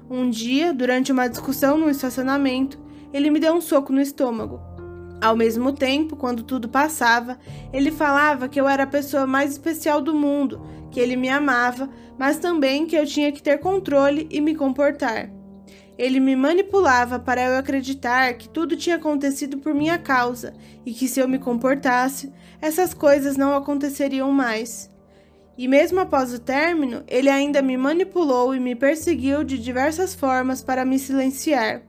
Um 0.09 0.31
dia, 0.31 0.73
durante 0.73 1.13
uma 1.13 1.29
discussão 1.29 1.77
no 1.77 1.91
estacionamento, 1.91 2.81
ele 3.13 3.29
me 3.29 3.39
deu 3.39 3.53
um 3.53 3.61
soco 3.61 3.93
no 3.93 4.01
estômago. 4.01 4.59
Ao 5.21 5.37
mesmo 5.37 5.73
tempo, 5.73 6.15
quando 6.17 6.45
tudo 6.45 6.69
passava, 6.69 7.39
ele 7.73 7.91
falava 7.91 8.49
que 8.49 8.61
eu 8.61 8.69
era 8.69 8.85
a 8.85 8.87
pessoa 8.87 9.27
mais 9.27 9.53
especial 9.53 10.01
do 10.01 10.15
mundo, 10.15 10.61
que 10.93 11.01
ele 11.01 11.17
me 11.17 11.29
amava, 11.29 11.89
mas 12.17 12.39
também 12.39 12.87
que 12.87 12.97
eu 12.97 13.05
tinha 13.05 13.33
que 13.33 13.43
ter 13.43 13.59
controle 13.59 14.29
e 14.31 14.41
me 14.41 14.55
comportar. 14.55 15.31
Ele 15.99 16.21
me 16.21 16.37
manipulava 16.37 17.19
para 17.19 17.45
eu 17.45 17.59
acreditar 17.59 18.33
que 18.35 18.49
tudo 18.49 18.77
tinha 18.77 18.95
acontecido 18.95 19.59
por 19.59 19.75
minha 19.75 19.99
causa 19.99 20.55
e 20.87 20.93
que 20.93 21.09
se 21.09 21.19
eu 21.19 21.29
me 21.29 21.41
comportasse, 21.41 22.33
essas 22.61 22.95
coisas 22.95 23.37
não 23.37 23.57
aconteceriam 23.57 24.31
mais. 24.31 24.89
E 25.57 25.67
mesmo 25.67 25.99
após 25.99 26.33
o 26.33 26.39
término, 26.39 27.03
ele 27.09 27.29
ainda 27.29 27.61
me 27.61 27.77
manipulou 27.77 28.55
e 28.55 28.61
me 28.61 28.77
perseguiu 28.77 29.43
de 29.43 29.59
diversas 29.59 30.15
formas 30.15 30.63
para 30.63 30.85
me 30.85 31.01
silenciar. 31.01 31.83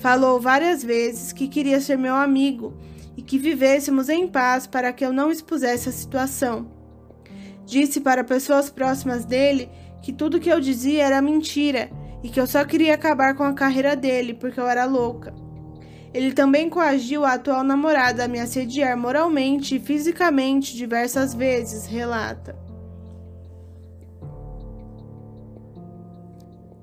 Falou 0.00 0.40
várias 0.40 0.82
vezes 0.82 1.30
que 1.30 1.46
queria 1.46 1.78
ser 1.78 1.98
meu 1.98 2.14
amigo 2.14 2.72
e 3.18 3.20
que 3.20 3.36
vivêssemos 3.36 4.08
em 4.08 4.26
paz 4.26 4.66
para 4.66 4.94
que 4.94 5.04
eu 5.04 5.12
não 5.12 5.30
expusesse 5.30 5.90
a 5.90 5.92
situação. 5.92 6.70
Disse 7.66 8.00
para 8.00 8.24
pessoas 8.24 8.70
próximas 8.70 9.26
dele 9.26 9.68
que 10.02 10.10
tudo 10.10 10.40
que 10.40 10.48
eu 10.48 10.58
dizia 10.58 11.04
era 11.04 11.20
mentira 11.20 11.90
e 12.22 12.30
que 12.30 12.40
eu 12.40 12.46
só 12.46 12.64
queria 12.64 12.94
acabar 12.94 13.34
com 13.34 13.42
a 13.42 13.52
carreira 13.52 13.94
dele 13.94 14.32
porque 14.32 14.58
eu 14.58 14.66
era 14.66 14.86
louca. 14.86 15.34
Ele 16.14 16.32
também 16.32 16.70
coagiu 16.70 17.26
a 17.26 17.34
atual 17.34 17.62
namorada 17.62 18.24
a 18.24 18.28
me 18.28 18.40
assediar 18.40 18.96
moralmente 18.96 19.76
e 19.76 19.80
fisicamente 19.80 20.74
diversas 20.74 21.34
vezes, 21.34 21.84
relata. 21.84 22.69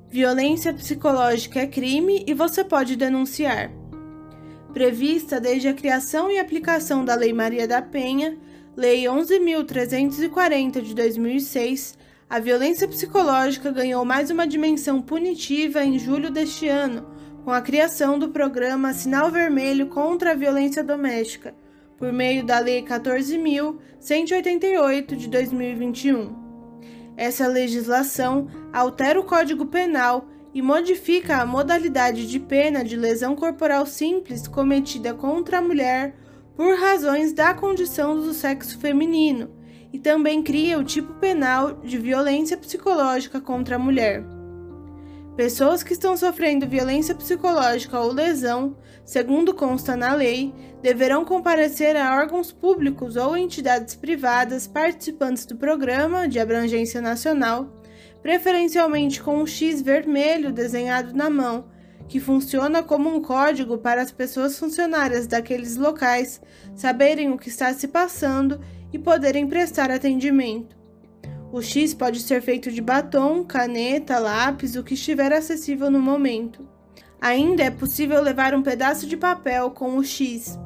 Violência 0.09 0.73
psicológica 0.73 1.59
é 1.59 1.67
crime 1.67 2.23
e 2.25 2.33
você 2.33 2.63
pode 2.63 2.95
denunciar. 2.95 3.69
Prevista 4.71 5.37
desde 5.37 5.67
a 5.67 5.73
criação 5.73 6.31
e 6.31 6.39
aplicação 6.39 7.03
da 7.03 7.13
Lei 7.13 7.33
Maria 7.33 7.67
da 7.67 7.81
Penha, 7.81 8.37
Lei 8.75 9.03
11.340 9.03 10.81
de 10.81 10.95
2006, 10.95 11.97
a 12.29 12.39
violência 12.39 12.87
psicológica 12.87 13.69
ganhou 13.69 14.05
mais 14.05 14.29
uma 14.29 14.47
dimensão 14.47 15.01
punitiva 15.01 15.83
em 15.83 15.99
julho 15.99 16.31
deste 16.31 16.69
ano, 16.69 17.05
com 17.43 17.51
a 17.51 17.61
criação 17.61 18.17
do 18.17 18.29
programa 18.29 18.93
Sinal 18.93 19.29
Vermelho 19.29 19.87
contra 19.87 20.31
a 20.31 20.35
Violência 20.35 20.85
Doméstica, 20.85 21.53
por 21.97 22.13
meio 22.13 22.45
da 22.45 22.59
Lei 22.59 22.81
14.188 22.81 25.17
de 25.17 25.27
2021. 25.27 26.36
Essa 27.17 27.47
legislação 27.47 28.47
altera 28.71 29.19
o 29.19 29.23
Código 29.23 29.65
Penal 29.65 30.29
e 30.53 30.61
modifica 30.61 31.37
a 31.37 31.45
modalidade 31.45 32.27
de 32.27 32.39
pena 32.39 32.83
de 32.83 32.95
lesão 32.95 33.35
corporal 33.35 33.87
simples 33.87 34.47
cometida 34.47 35.15
contra 35.15 35.57
a 35.57 35.61
mulher 35.61 36.15
por 36.55 36.77
razões 36.77 37.33
da 37.33 37.55
condição 37.55 38.15
do 38.15 38.33
sexo 38.33 38.79
feminino 38.79 39.49
e 39.91 39.97
também 39.97 40.43
cria 40.43 40.77
o 40.77 40.83
tipo 40.83 41.13
penal 41.15 41.81
de 41.81 41.97
violência 41.97 42.55
psicológica 42.55 43.41
contra 43.41 43.77
a 43.77 43.79
mulher. 43.79 44.36
Pessoas 45.37 45.83
que 45.83 45.93
estão 45.93 46.17
sofrendo 46.17 46.67
violência 46.67 47.13
psicológica 47.13 47.99
ou 47.99 48.11
lesão, 48.11 48.75
segundo 49.05 49.53
consta 49.53 49.95
na 49.95 50.15
lei, 50.15 50.51
deverão 50.81 51.23
comparecer 51.23 51.95
a 51.95 52.15
órgãos 52.15 52.51
públicos 52.51 53.15
ou 53.15 53.37
entidades 53.37 53.93
privadas 53.93 54.65
participantes 54.65 55.45
do 55.45 55.55
programa 55.55 56.27
de 56.27 56.39
abrangência 56.39 56.99
nacional, 56.99 57.71
preferencialmente 58.19 59.21
com 59.21 59.37
um 59.37 59.45
X 59.45 59.79
vermelho 59.79 60.51
desenhado 60.51 61.13
na 61.13 61.29
mão, 61.29 61.65
que 62.07 62.19
funciona 62.19 62.81
como 62.81 63.07
um 63.07 63.21
código 63.21 63.77
para 63.77 64.01
as 64.01 64.11
pessoas 64.11 64.57
funcionárias 64.57 65.27
daqueles 65.27 65.77
locais 65.77 66.41
saberem 66.75 67.31
o 67.31 67.37
que 67.37 67.49
está 67.49 67.71
se 67.75 67.87
passando 67.87 68.59
e 68.91 68.97
poderem 68.97 69.45
prestar 69.45 69.91
atendimento. 69.91 70.86
O 71.51 71.61
X 71.61 71.93
pode 71.93 72.19
ser 72.19 72.41
feito 72.41 72.71
de 72.71 72.81
batom, 72.81 73.43
caneta, 73.43 74.19
lápis, 74.19 74.75
o 74.75 74.83
que 74.83 74.95
estiver 74.95 75.31
acessível 75.31 75.89
no 75.89 75.99
momento. 75.99 76.67
Ainda 77.21 77.63
é 77.63 77.71
possível 77.71 78.21
levar 78.21 78.53
um 78.53 78.61
pedaço 78.61 79.07
de 79.07 79.15
papel 79.15 79.71
com 79.71 79.97
o 79.97 80.03
X. 80.03 80.59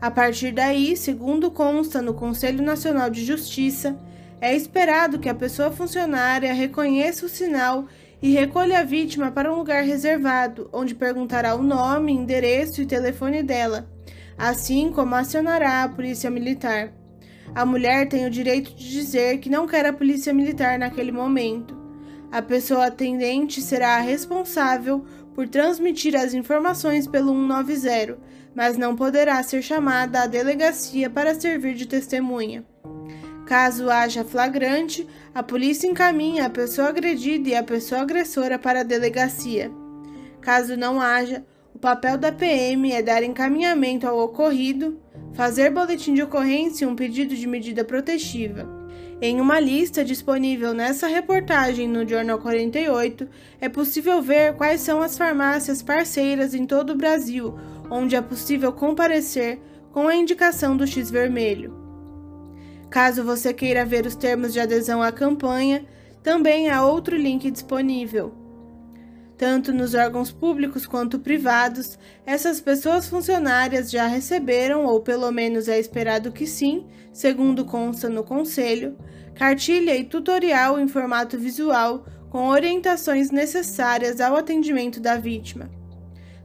A 0.00 0.10
partir 0.10 0.52
daí, 0.52 0.96
segundo 0.96 1.50
consta 1.50 2.00
no 2.00 2.14
Conselho 2.14 2.62
Nacional 2.62 3.10
de 3.10 3.22
Justiça, 3.22 3.98
é 4.40 4.56
esperado 4.56 5.18
que 5.18 5.28
a 5.28 5.34
pessoa 5.34 5.70
funcionária 5.70 6.54
reconheça 6.54 7.26
o 7.26 7.28
sinal 7.28 7.86
e 8.22 8.32
recolha 8.32 8.80
a 8.80 8.84
vítima 8.84 9.30
para 9.30 9.52
um 9.52 9.56
lugar 9.56 9.84
reservado, 9.84 10.70
onde 10.72 10.94
perguntará 10.94 11.54
o 11.54 11.62
nome, 11.62 12.12
endereço 12.12 12.80
e 12.80 12.86
telefone 12.86 13.42
dela, 13.42 13.86
assim 14.38 14.90
como 14.90 15.14
acionará 15.14 15.82
a 15.82 15.88
Polícia 15.88 16.30
Militar. 16.30 16.99
A 17.54 17.66
mulher 17.66 18.08
tem 18.08 18.26
o 18.26 18.30
direito 18.30 18.74
de 18.74 18.90
dizer 18.90 19.38
que 19.38 19.50
não 19.50 19.66
quer 19.66 19.84
a 19.84 19.92
polícia 19.92 20.32
militar 20.32 20.78
naquele 20.78 21.10
momento. 21.10 21.76
A 22.30 22.40
pessoa 22.40 22.86
atendente 22.86 23.60
será 23.60 23.96
a 23.96 24.00
responsável 24.00 25.04
por 25.34 25.48
transmitir 25.48 26.14
as 26.14 26.32
informações 26.32 27.06
pelo 27.08 27.32
190, 27.32 28.18
mas 28.54 28.76
não 28.76 28.94
poderá 28.94 29.42
ser 29.42 29.62
chamada 29.62 30.22
à 30.22 30.26
delegacia 30.26 31.10
para 31.10 31.34
servir 31.34 31.74
de 31.74 31.86
testemunha. 31.86 32.64
Caso 33.46 33.90
haja 33.90 34.24
flagrante, 34.24 35.08
a 35.34 35.42
polícia 35.42 35.88
encaminha 35.88 36.46
a 36.46 36.50
pessoa 36.50 36.90
agredida 36.90 37.48
e 37.48 37.54
a 37.56 37.64
pessoa 37.64 38.02
agressora 38.02 38.60
para 38.60 38.80
a 38.80 38.84
delegacia. 38.84 39.72
Caso 40.40 40.76
não 40.76 41.00
haja, 41.00 41.44
o 41.74 41.78
papel 41.78 42.16
da 42.16 42.30
PM 42.30 42.92
é 42.92 43.02
dar 43.02 43.24
encaminhamento 43.24 44.06
ao 44.06 44.20
ocorrido, 44.20 45.00
fazer 45.34 45.70
boletim 45.70 46.14
de 46.14 46.22
ocorrência 46.22 46.84
e 46.84 46.88
um 46.88 46.96
pedido 46.96 47.34
de 47.34 47.46
medida 47.46 47.84
protetiva. 47.84 48.68
Em 49.22 49.40
uma 49.40 49.60
lista 49.60 50.04
disponível 50.04 50.72
nessa 50.72 51.06
reportagem 51.06 51.86
no 51.86 52.08
Jornal 52.08 52.38
48, 52.38 53.28
é 53.60 53.68
possível 53.68 54.22
ver 54.22 54.54
quais 54.54 54.80
são 54.80 55.02
as 55.02 55.16
farmácias 55.16 55.82
parceiras 55.82 56.54
em 56.54 56.64
todo 56.64 56.90
o 56.90 56.96
Brasil, 56.96 57.54
onde 57.90 58.16
é 58.16 58.22
possível 58.22 58.72
comparecer 58.72 59.60
com 59.92 60.08
a 60.08 60.16
indicação 60.16 60.76
do 60.76 60.86
X 60.86 61.10
vermelho. 61.10 61.76
Caso 62.88 63.22
você 63.22 63.52
queira 63.52 63.84
ver 63.84 64.06
os 64.06 64.16
termos 64.16 64.52
de 64.52 64.60
adesão 64.60 65.02
à 65.02 65.12
campanha, 65.12 65.84
também 66.22 66.70
há 66.70 66.84
outro 66.84 67.16
link 67.16 67.50
disponível 67.50 68.39
Tanto 69.40 69.72
nos 69.72 69.94
órgãos 69.94 70.30
públicos 70.30 70.84
quanto 70.84 71.18
privados, 71.18 71.98
essas 72.26 72.60
pessoas 72.60 73.08
funcionárias 73.08 73.90
já 73.90 74.06
receberam, 74.06 74.84
ou 74.84 75.00
pelo 75.00 75.30
menos 75.30 75.66
é 75.66 75.78
esperado 75.78 76.30
que 76.30 76.46
sim, 76.46 76.84
segundo 77.10 77.64
consta 77.64 78.10
no 78.10 78.22
Conselho, 78.22 78.98
cartilha 79.34 79.96
e 79.96 80.04
tutorial 80.04 80.78
em 80.78 80.86
formato 80.86 81.38
visual 81.38 82.04
com 82.28 82.48
orientações 82.48 83.30
necessárias 83.30 84.20
ao 84.20 84.36
atendimento 84.36 85.00
da 85.00 85.16
vítima. 85.16 85.70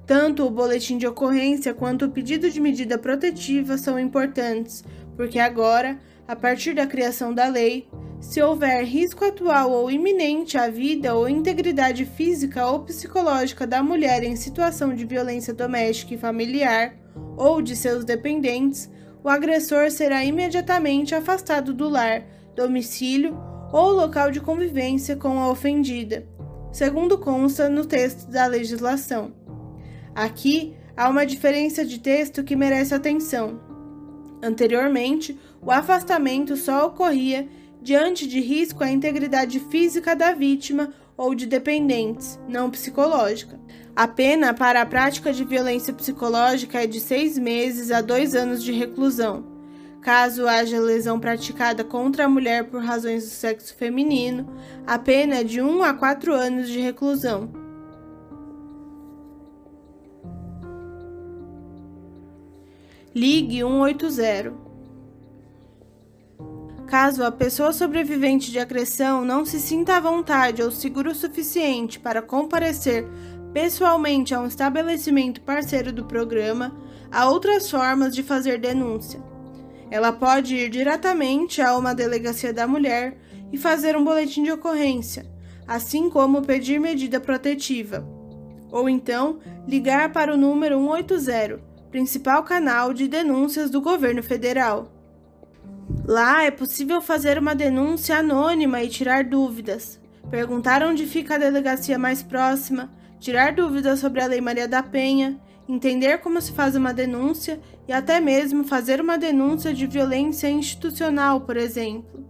Tanto 0.07 0.45
o 0.45 0.49
boletim 0.49 0.97
de 0.97 1.05
ocorrência 1.05 1.73
quanto 1.73 2.05
o 2.05 2.11
pedido 2.11 2.49
de 2.49 2.61
medida 2.61 2.97
protetiva 2.97 3.77
são 3.77 3.99
importantes, 3.99 4.85
porque 5.17 5.37
agora, 5.37 5.99
a 6.25 6.33
partir 6.33 6.73
da 6.73 6.87
criação 6.87 7.33
da 7.33 7.49
lei, 7.49 7.89
se 8.19 8.41
houver 8.41 8.83
risco 8.83 9.23
atual 9.23 9.71
ou 9.71 9.91
iminente 9.91 10.57
à 10.57 10.69
vida 10.69 11.15
ou 11.15 11.29
integridade 11.29 12.05
física 12.05 12.65
ou 12.65 12.79
psicológica 12.79 13.67
da 13.67 13.83
mulher 13.83 14.23
em 14.23 14.35
situação 14.35 14.93
de 14.93 15.05
violência 15.05 15.53
doméstica 15.53 16.13
e 16.13 16.17
familiar 16.17 16.95
ou 17.37 17.61
de 17.61 17.75
seus 17.75 18.03
dependentes, 18.03 18.89
o 19.23 19.29
agressor 19.29 19.89
será 19.91 20.23
imediatamente 20.23 21.15
afastado 21.15 21.73
do 21.73 21.89
lar, 21.89 22.23
domicílio 22.55 23.37
ou 23.71 23.91
local 23.91 24.31
de 24.31 24.39
convivência 24.39 25.15
com 25.15 25.39
a 25.39 25.49
ofendida, 25.49 26.25
segundo 26.71 27.17
consta 27.17 27.67
no 27.69 27.85
texto 27.85 28.29
da 28.29 28.45
legislação. 28.45 29.33
Aqui 30.13 30.75
há 30.95 31.09
uma 31.09 31.25
diferença 31.25 31.83
de 31.83 31.99
texto 31.99 32.43
que 32.43 32.55
merece 32.55 32.93
atenção. 32.93 33.59
Anteriormente, 34.41 35.37
o 35.61 35.71
afastamento 35.71 36.55
só 36.55 36.87
ocorria 36.87 37.47
diante 37.85 38.25
de 38.25 38.39
risco 38.39 38.83
à 38.83 38.89
integridade 38.89 39.59
física 39.59 40.15
da 40.15 40.33
vítima 40.33 40.91
ou 41.15 41.35
de 41.35 41.45
dependentes, 41.45 42.39
não 42.49 42.71
psicológica. 42.71 43.59
A 43.95 44.07
pena 44.07 44.55
para 44.55 44.81
a 44.81 44.85
prática 44.87 45.31
de 45.31 45.45
violência 45.45 45.93
psicológica 45.93 46.81
é 46.81 46.87
de 46.87 46.99
seis 46.99 47.37
meses 47.37 47.91
a 47.91 48.01
dois 48.01 48.33
anos 48.33 48.63
de 48.63 48.71
reclusão. 48.71 49.45
Caso 50.01 50.47
haja 50.47 50.79
lesão 50.79 51.19
praticada 51.19 51.83
contra 51.83 52.25
a 52.25 52.29
mulher 52.29 52.63
por 52.63 52.81
razões 52.81 53.23
do 53.23 53.29
sexo 53.29 53.75
feminino, 53.75 54.51
a 54.87 54.97
pena 54.97 55.35
é 55.35 55.43
de 55.43 55.61
um 55.61 55.83
a 55.83 55.93
quatro 55.93 56.33
anos 56.33 56.67
de 56.67 56.79
reclusão. 56.79 57.51
Ligue 63.13 63.59
180. 63.59 64.64
Caso 66.87 67.23
a 67.23 67.31
pessoa 67.31 67.73
sobrevivente 67.73 68.51
de 68.51 68.59
agressão 68.59 69.25
não 69.25 69.43
se 69.43 69.59
sinta 69.59 69.97
à 69.97 69.99
vontade 69.99 70.61
ou 70.61 70.69
seguro 70.69 71.11
o 71.11 71.15
suficiente 71.15 71.99
para 71.99 72.21
comparecer 72.21 73.05
pessoalmente 73.51 74.35
a 74.35 74.41
um 74.41 74.47
estabelecimento 74.47 75.41
parceiro 75.41 75.91
do 75.91 76.03
programa, 76.03 76.75
há 77.09 77.29
outras 77.29 77.71
formas 77.71 78.13
de 78.13 78.21
fazer 78.21 78.59
denúncia. 78.59 79.23
Ela 79.89 80.11
pode 80.11 80.53
ir 80.55 80.69
diretamente 80.69 81.61
a 81.61 81.77
uma 81.77 81.95
delegacia 81.95 82.51
da 82.51 82.67
mulher 82.67 83.17
e 83.53 83.57
fazer 83.57 83.95
um 83.95 84.03
boletim 84.03 84.43
de 84.43 84.51
ocorrência, 84.51 85.25
assim 85.65 86.09
como 86.09 86.41
pedir 86.41 86.79
medida 86.79 87.19
protetiva. 87.19 88.05
Ou 88.69 88.89
então, 88.89 89.39
ligar 89.65 90.11
para 90.11 90.33
o 90.33 90.37
número 90.37 90.77
180, 90.77 91.61
principal 91.89 92.43
canal 92.43 92.93
de 92.93 93.07
denúncias 93.07 93.69
do 93.69 93.79
governo 93.79 94.21
federal. 94.21 94.94
Lá 96.07 96.43
é 96.43 96.51
possível 96.51 97.01
fazer 97.01 97.39
uma 97.39 97.55
denúncia 97.55 98.17
anônima 98.19 98.83
e 98.83 98.89
tirar 98.89 99.23
dúvidas. 99.23 99.99
Perguntar 100.29 100.83
onde 100.83 101.07
fica 101.07 101.33
a 101.33 101.39
delegacia 101.39 101.97
mais 101.97 102.21
próxima, 102.21 102.93
tirar 103.19 103.53
dúvidas 103.53 103.99
sobre 104.01 104.21
a 104.21 104.27
Lei 104.27 104.39
Maria 104.39 104.67
da 104.67 104.83
Penha, 104.83 105.41
entender 105.67 106.19
como 106.19 106.39
se 106.39 106.51
faz 106.51 106.75
uma 106.75 106.93
denúncia 106.93 107.59
e 107.87 107.91
até 107.91 108.19
mesmo 108.19 108.63
fazer 108.63 109.01
uma 109.01 109.17
denúncia 109.17 109.73
de 109.73 109.87
violência 109.87 110.47
institucional, 110.47 111.41
por 111.41 111.57
exemplo. 111.57 112.23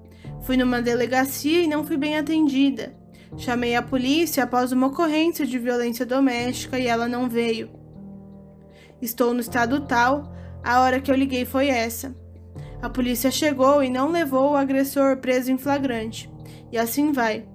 Fui 0.43 0.55
numa 0.55 0.81
delegacia 0.81 1.61
e 1.61 1.67
não 1.67 1.83
fui 1.83 1.97
bem 1.97 2.17
atendida. 2.17 2.95
Chamei 3.35 3.75
a 3.75 3.81
polícia 3.81 4.45
após 4.45 4.71
uma 4.71 4.87
ocorrência 4.87 5.45
de 5.45 5.59
violência 5.59 6.05
doméstica 6.05 6.79
e 6.79 6.87
ela 6.87 7.09
não 7.09 7.27
veio. 7.27 7.69
Estou 9.01 9.33
no 9.33 9.41
estado 9.41 9.81
tal, 9.81 10.33
a 10.63 10.79
hora 10.79 11.01
que 11.01 11.11
eu 11.11 11.15
liguei 11.15 11.43
foi 11.43 11.67
essa. 11.67 12.15
A 12.81 12.89
polícia 12.89 13.31
chegou 13.31 13.83
e 13.83 13.89
não 13.89 14.11
levou 14.11 14.51
o 14.51 14.55
agressor 14.55 15.17
preso 15.17 15.51
em 15.51 15.57
flagrante. 15.57 16.29
E 16.71 16.77
assim 16.77 17.11
vai. 17.11 17.45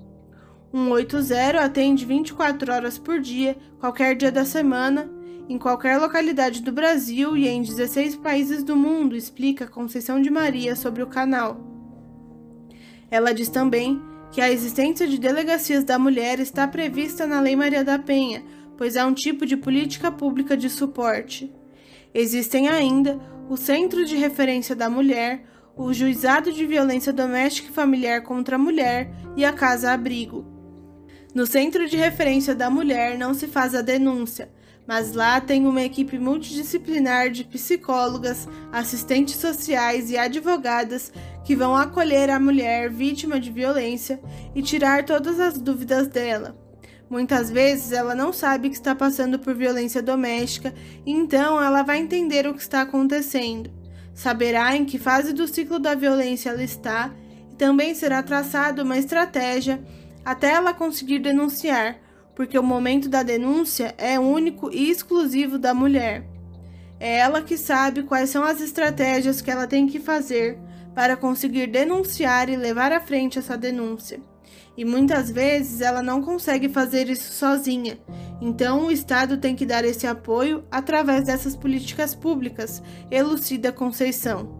180 0.73 1.61
atende 1.61 2.05
24 2.05 2.73
horas 2.73 2.99
por 2.99 3.21
dia, 3.21 3.57
qualquer 3.79 4.15
dia 4.15 4.31
da 4.31 4.45
semana, 4.45 5.11
em 5.49 5.59
qualquer 5.59 5.99
localidade 5.99 6.63
do 6.63 6.71
Brasil 6.71 7.37
e 7.37 7.49
em 7.49 7.61
16 7.61 8.17
países 8.17 8.63
do 8.63 8.77
mundo, 8.77 9.17
explica 9.17 9.67
Conceição 9.67 10.23
de 10.23 10.31
Maria 10.31 10.77
sobre 10.77 11.03
o 11.03 11.09
canal. 11.09 11.61
Ela 13.11 13.35
diz 13.35 13.49
também 13.49 14.01
que 14.31 14.41
a 14.41 14.51
existência 14.51 15.09
de 15.09 15.19
delegacias 15.19 15.83
da 15.83 15.99
mulher 15.99 16.39
está 16.39 16.69
prevista 16.69 17.27
na 17.27 17.41
Lei 17.41 17.57
Maria 17.57 17.83
da 17.83 17.99
Penha, 17.99 18.45
pois 18.77 18.95
é 18.95 19.05
um 19.05 19.13
tipo 19.13 19.45
de 19.45 19.57
política 19.57 20.13
pública 20.13 20.57
de 20.57 20.71
suporte. 20.71 21.53
Existem 22.15 22.69
ainda 22.69 23.21
o 23.51 23.57
Centro 23.57 24.05
de 24.05 24.15
Referência 24.15 24.77
da 24.77 24.89
Mulher, 24.89 25.43
o 25.77 25.93
Juizado 25.93 26.53
de 26.53 26.65
Violência 26.65 27.13
Doméstica 27.13 27.69
e 27.69 27.75
Familiar 27.75 28.23
contra 28.23 28.55
a 28.55 28.59
Mulher 28.59 29.11
e 29.37 29.45
a 29.45 29.53
Casa 29.53 29.91
Abrigo. 29.91 30.47
No 31.35 31.45
Centro 31.45 31.89
de 31.89 31.97
Referência 31.97 32.55
da 32.55 32.71
Mulher 32.71 33.19
não 33.19 33.35
se 33.35 33.49
faz 33.49 33.75
a 33.75 33.83
denúncia, 33.83 34.53
mas 34.87 35.15
lá 35.15 35.41
tem 35.41 35.67
uma 35.67 35.83
equipe 35.83 36.17
multidisciplinar 36.17 37.29
de 37.29 37.43
psicólogas, 37.43 38.47
assistentes 38.71 39.35
sociais 39.35 40.13
e 40.13 40.17
advogadas 40.17 41.13
que 41.45 41.57
vão 41.57 41.75
acolher 41.75 42.31
a 42.31 42.39
mulher 42.39 42.89
vítima 42.89 43.41
de 43.41 43.51
violência 43.51 44.21
e 44.55 44.63
tirar 44.63 45.05
todas 45.05 45.41
as 45.41 45.59
dúvidas 45.59 46.07
dela. 46.07 46.70
Muitas 47.11 47.51
vezes 47.51 47.91
ela 47.91 48.15
não 48.15 48.33
sabe 48.33 48.69
que 48.69 48.77
está 48.77 48.95
passando 48.95 49.37
por 49.37 49.53
violência 49.53 50.01
doméstica, 50.01 50.73
então 51.05 51.61
ela 51.61 51.83
vai 51.83 51.99
entender 51.99 52.47
o 52.47 52.55
que 52.55 52.63
está 52.63 52.83
acontecendo. 52.83 53.69
Saberá 54.15 54.77
em 54.77 54.85
que 54.85 54.97
fase 54.97 55.33
do 55.33 55.49
ciclo 55.49 55.81
da 55.81 55.97
violência 55.97 56.51
ela 56.51 56.63
está 56.63 57.13
e 57.51 57.57
também 57.57 57.97
será 57.97 58.23
traçada 58.23 58.85
uma 58.85 58.97
estratégia 58.97 59.83
até 60.25 60.53
ela 60.53 60.73
conseguir 60.73 61.19
denunciar, 61.19 61.99
porque 62.37 62.57
o 62.57 62.63
momento 62.63 63.09
da 63.09 63.25
denúncia 63.25 63.93
é 63.99 64.17
único 64.17 64.71
e 64.73 64.89
exclusivo 64.89 65.59
da 65.59 65.75
mulher. 65.75 66.25
É 67.01 67.19
ela 67.19 67.43
que 67.43 67.59
sabe 67.59 68.05
quais 68.05 68.31
são 68.31 68.45
as 68.45 68.61
estratégias 68.61 69.43
que 69.43 69.51
ela 69.51 69.67
tem 69.67 69.89
que 69.89 69.99
fazer 69.99 70.61
para 70.95 71.17
conseguir 71.17 71.67
denunciar 71.67 72.49
e 72.49 72.57
levar 72.57 72.93
à 72.93 73.01
frente 73.01 73.37
essa 73.37 73.59
denúncia 73.59 74.30
e 74.81 74.85
muitas 74.85 75.31
vezes 75.31 75.83
ela 75.83 76.03
não 76.03 76.23
consegue 76.23 76.67
fazer 76.67 77.11
isso 77.11 77.35
sozinha. 77.35 77.99
Então 78.41 78.87
o 78.87 78.91
Estado 78.91 79.37
tem 79.37 79.55
que 79.55 79.67
dar 79.67 79.85
esse 79.85 80.07
apoio 80.07 80.65
através 80.71 81.27
dessas 81.27 81.55
políticas 81.55 82.15
públicas, 82.15 82.83
elucida 83.11 83.71
Conceição. 83.71 84.59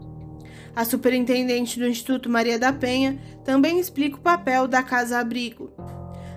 A 0.77 0.85
superintendente 0.85 1.79
do 1.79 1.87
Instituto 1.87 2.29
Maria 2.29 2.59
da 2.59 2.71
Penha 2.71 3.19
também 3.47 3.81
explica 3.81 4.19
o 4.19 4.21
papel 4.21 4.69
da 4.69 4.83
Casa 4.83 5.19
Abrigo. 5.19 5.73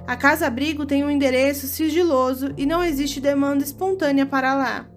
A 0.08 0.15
Casa 0.15 0.48
Abrigo 0.48 0.86
tem 0.86 1.04
um 1.04 1.12
endereço 1.12 1.67
sigiloso 1.67 2.54
e 2.56 2.65
não 2.65 2.82
existe 2.82 3.19
demanda 3.19 3.65
espontânea 3.65 4.26
para 4.26 4.56
lá. 4.56 4.88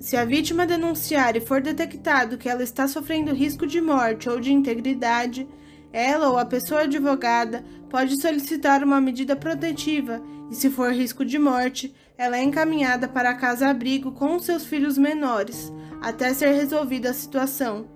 Se 0.00 0.16
a 0.16 0.24
vítima 0.24 0.66
denunciar 0.66 1.36
e 1.36 1.40
for 1.40 1.60
detectado 1.60 2.38
que 2.38 2.48
ela 2.48 2.62
está 2.62 2.88
sofrendo 2.88 3.34
risco 3.34 3.66
de 3.66 3.82
morte 3.82 4.30
ou 4.30 4.40
de 4.40 4.50
integridade, 4.50 5.46
ela 5.92 6.28
ou 6.28 6.38
a 6.38 6.44
pessoa 6.44 6.82
advogada 6.82 7.64
pode 7.88 8.20
solicitar 8.20 8.84
uma 8.84 9.00
medida 9.00 9.34
protetiva 9.34 10.22
e, 10.50 10.54
se 10.54 10.70
for 10.70 10.92
risco 10.92 11.24
de 11.24 11.38
morte, 11.38 11.94
ela 12.16 12.36
é 12.36 12.42
encaminhada 12.42 13.08
para 13.08 13.30
a 13.30 13.34
casa-abrigo 13.34 14.12
com 14.12 14.38
seus 14.38 14.64
filhos 14.64 14.96
menores, 14.96 15.72
até 16.00 16.32
ser 16.32 16.52
resolvida 16.52 17.10
a 17.10 17.14
situação. 17.14 17.88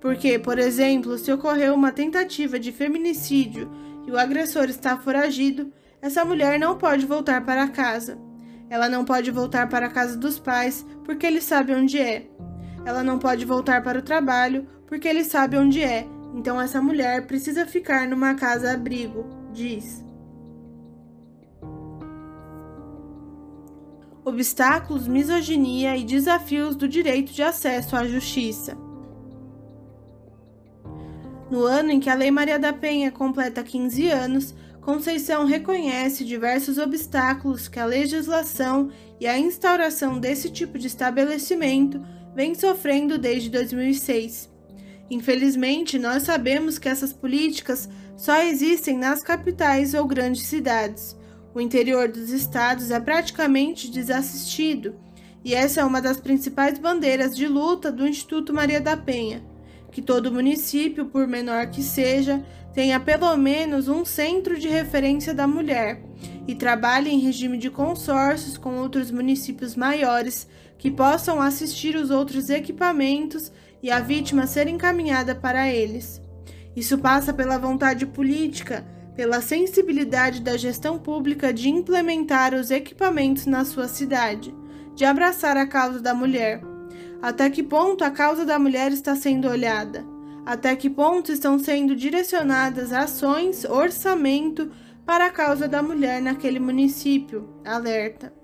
Porque, 0.00 0.38
por 0.38 0.58
exemplo, 0.58 1.18
se 1.18 1.30
ocorreu 1.30 1.74
uma 1.74 1.92
tentativa 1.92 2.58
de 2.58 2.72
feminicídio 2.72 3.70
e 4.06 4.10
o 4.10 4.18
agressor 4.18 4.64
está 4.64 4.96
foragido, 4.96 5.72
essa 6.00 6.24
mulher 6.24 6.58
não 6.58 6.76
pode 6.78 7.04
voltar 7.04 7.44
para 7.44 7.68
casa. 7.68 8.18
Ela 8.70 8.88
não 8.88 9.04
pode 9.04 9.30
voltar 9.30 9.68
para 9.68 9.86
a 9.86 9.90
casa 9.90 10.16
dos 10.16 10.38
pais 10.38 10.86
porque 11.04 11.26
ele 11.26 11.40
sabe 11.40 11.74
onde 11.74 11.98
é. 11.98 12.28
Ela 12.84 13.02
não 13.02 13.18
pode 13.18 13.44
voltar 13.44 13.82
para 13.82 13.98
o 13.98 14.02
trabalho 14.02 14.66
porque 14.86 15.08
ele 15.08 15.24
sabe 15.24 15.56
onde 15.56 15.82
é 15.82 16.06
então 16.34 16.60
essa 16.60 16.80
mulher 16.80 17.26
precisa 17.26 17.66
ficar 17.66 18.06
numa 18.06 18.34
casa-abrigo, 18.34 19.26
diz. 19.52 20.04
Obstáculos, 24.24 25.08
misoginia 25.08 25.96
e 25.96 26.04
desafios 26.04 26.76
do 26.76 26.86
direito 26.86 27.32
de 27.32 27.42
acesso 27.42 27.96
à 27.96 28.06
justiça. 28.06 28.76
No 31.50 31.64
ano 31.64 31.90
em 31.90 32.00
que 32.00 32.10
a 32.10 32.14
Lei 32.14 32.30
Maria 32.30 32.58
da 32.58 32.72
Penha 32.72 33.10
completa 33.10 33.62
15 33.62 34.08
anos, 34.10 34.54
Conceição 34.88 35.44
reconhece 35.44 36.24
diversos 36.24 36.78
obstáculos 36.78 37.68
que 37.68 37.78
a 37.78 37.84
legislação 37.84 38.90
e 39.20 39.26
a 39.26 39.38
instauração 39.38 40.18
desse 40.18 40.48
tipo 40.48 40.78
de 40.78 40.86
estabelecimento 40.86 42.00
vem 42.34 42.54
sofrendo 42.54 43.18
desde 43.18 43.50
2006. 43.50 44.48
Infelizmente, 45.10 45.98
nós 45.98 46.24
sabemos 46.24 46.78
que 46.78 46.88
essas 46.88 47.12
políticas 47.12 47.88
só 48.16 48.42
existem 48.42 48.98
nas 48.98 49.22
capitais 49.22 49.94
ou 49.94 50.06
grandes 50.06 50.42
cidades. 50.42 51.16
O 51.54 51.60
interior 51.60 52.08
dos 52.08 52.30
estados 52.30 52.90
é 52.90 53.00
praticamente 53.00 53.90
desassistido, 53.90 54.94
e 55.44 55.54
essa 55.54 55.80
é 55.80 55.84
uma 55.84 56.00
das 56.00 56.20
principais 56.20 56.78
bandeiras 56.78 57.34
de 57.34 57.48
luta 57.48 57.90
do 57.90 58.06
Instituto 58.06 58.52
Maria 58.52 58.80
da 58.80 58.96
Penha, 58.96 59.42
que 59.90 60.02
todo 60.02 60.32
município, 60.32 61.06
por 61.06 61.26
menor 61.26 61.68
que 61.68 61.82
seja, 61.82 62.44
tenha 62.74 63.00
pelo 63.00 63.36
menos 63.36 63.88
um 63.88 64.04
centro 64.04 64.58
de 64.58 64.68
referência 64.68 65.32
da 65.32 65.46
mulher 65.46 66.02
e 66.46 66.54
trabalhe 66.54 67.10
em 67.10 67.18
regime 67.18 67.56
de 67.56 67.70
consórcios 67.70 68.58
com 68.58 68.76
outros 68.76 69.10
municípios 69.10 69.74
maiores 69.74 70.46
que 70.76 70.90
possam 70.90 71.40
assistir 71.40 71.96
os 71.96 72.10
outros 72.10 72.50
equipamentos 72.50 73.50
e 73.82 73.90
a 73.90 74.00
vítima 74.00 74.46
ser 74.46 74.68
encaminhada 74.68 75.34
para 75.34 75.68
eles. 75.68 76.20
Isso 76.74 76.98
passa 76.98 77.32
pela 77.32 77.58
vontade 77.58 78.06
política, 78.06 78.86
pela 79.14 79.40
sensibilidade 79.40 80.40
da 80.40 80.56
gestão 80.56 80.98
pública 80.98 81.52
de 81.52 81.68
implementar 81.68 82.54
os 82.54 82.70
equipamentos 82.70 83.46
na 83.46 83.64
sua 83.64 83.88
cidade, 83.88 84.54
de 84.94 85.04
abraçar 85.04 85.56
a 85.56 85.66
causa 85.66 86.00
da 86.00 86.14
mulher. 86.14 86.62
Até 87.20 87.50
que 87.50 87.62
ponto 87.62 88.04
a 88.04 88.10
causa 88.10 88.46
da 88.46 88.58
mulher 88.58 88.92
está 88.92 89.16
sendo 89.16 89.48
olhada? 89.48 90.04
Até 90.46 90.76
que 90.76 90.88
ponto 90.88 91.32
estão 91.32 91.58
sendo 91.58 91.96
direcionadas 91.96 92.92
ações, 92.92 93.64
orçamento 93.64 94.70
para 95.04 95.26
a 95.26 95.30
causa 95.30 95.66
da 95.66 95.82
mulher 95.82 96.22
naquele 96.22 96.60
município? 96.60 97.48
Alerta. 97.64 98.37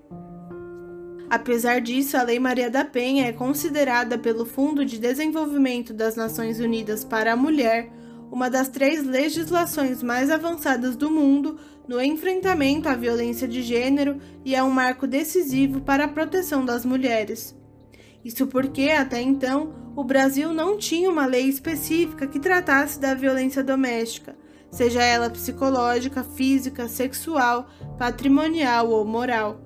Apesar 1.29 1.81
disso, 1.81 2.17
a 2.17 2.23
Lei 2.23 2.39
Maria 2.39 2.69
da 2.69 2.85
Penha 2.85 3.27
é 3.27 3.31
considerada 3.31 4.17
pelo 4.17 4.45
Fundo 4.45 4.85
de 4.85 4.99
Desenvolvimento 4.99 5.93
das 5.93 6.15
Nações 6.15 6.59
Unidas 6.59 7.03
para 7.03 7.33
a 7.33 7.35
Mulher 7.35 7.91
uma 8.31 8.49
das 8.49 8.67
três 8.67 9.05
legislações 9.05 10.01
mais 10.03 10.29
avançadas 10.29 10.95
do 10.95 11.09
mundo 11.09 11.57
no 11.87 12.01
enfrentamento 12.01 12.89
à 12.89 12.95
violência 12.95 13.47
de 13.47 13.61
gênero 13.61 14.19
e 14.43 14.55
é 14.55 14.63
um 14.63 14.69
marco 14.69 15.07
decisivo 15.07 15.81
para 15.81 16.05
a 16.05 16.07
proteção 16.07 16.65
das 16.65 16.83
mulheres. 16.83 17.55
Isso 18.23 18.47
porque, 18.47 18.89
até 18.89 19.21
então, 19.21 19.73
o 19.95 20.03
Brasil 20.03 20.53
não 20.53 20.77
tinha 20.77 21.09
uma 21.09 21.25
lei 21.25 21.47
específica 21.47 22.25
que 22.27 22.39
tratasse 22.39 22.99
da 22.99 23.13
violência 23.13 23.63
doméstica, 23.63 24.35
seja 24.71 25.03
ela 25.03 25.29
psicológica, 25.29 26.23
física, 26.23 26.87
sexual, 26.87 27.69
patrimonial 27.97 28.89
ou 28.89 29.05
moral. 29.05 29.64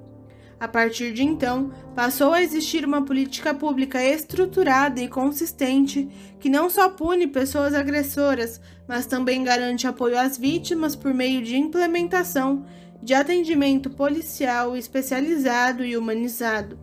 A 0.59 0.67
partir 0.67 1.13
de 1.13 1.23
então, 1.23 1.71
passou 1.95 2.33
a 2.33 2.41
existir 2.41 2.83
uma 2.83 3.05
política 3.05 3.53
pública 3.53 4.03
estruturada 4.03 4.99
e 4.99 5.07
consistente 5.07 6.09
que 6.37 6.49
não 6.49 6.69
só 6.69 6.89
pune 6.89 7.27
pessoas 7.27 7.73
agressoras, 7.73 8.59
mas 8.85 9.05
também 9.05 9.41
garante 9.43 9.87
apoio 9.87 10.19
às 10.19 10.37
vítimas 10.37 10.97
por 10.97 11.13
meio 11.13 11.41
de 11.41 11.55
implementação 11.55 12.65
de 13.01 13.13
atendimento 13.13 13.89
policial 13.89 14.75
especializado 14.75 15.85
e 15.85 15.95
humanizado. 15.95 16.77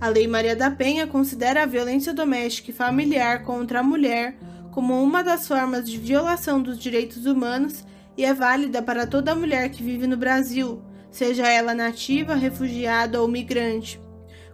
A 0.00 0.08
Lei 0.08 0.28
Maria 0.28 0.54
da 0.54 0.70
Penha 0.70 1.06
considera 1.06 1.64
a 1.64 1.66
violência 1.66 2.14
doméstica 2.14 2.70
e 2.70 2.74
familiar 2.74 3.42
contra 3.42 3.80
a 3.80 3.82
mulher 3.82 4.38
como 4.70 5.02
uma 5.02 5.22
das 5.22 5.48
formas 5.48 5.90
de 5.90 5.98
violação 5.98 6.62
dos 6.62 6.78
direitos 6.78 7.26
humanos 7.26 7.84
e 8.16 8.24
é 8.24 8.34
válida 8.34 8.82
para 8.82 9.06
toda 9.06 9.34
mulher 9.34 9.70
que 9.70 9.82
vive 9.82 10.06
no 10.06 10.16
Brasil, 10.16 10.82
seja 11.10 11.48
ela 11.48 11.74
nativa, 11.74 12.34
refugiada 12.34 13.20
ou 13.20 13.28
migrante. 13.28 14.00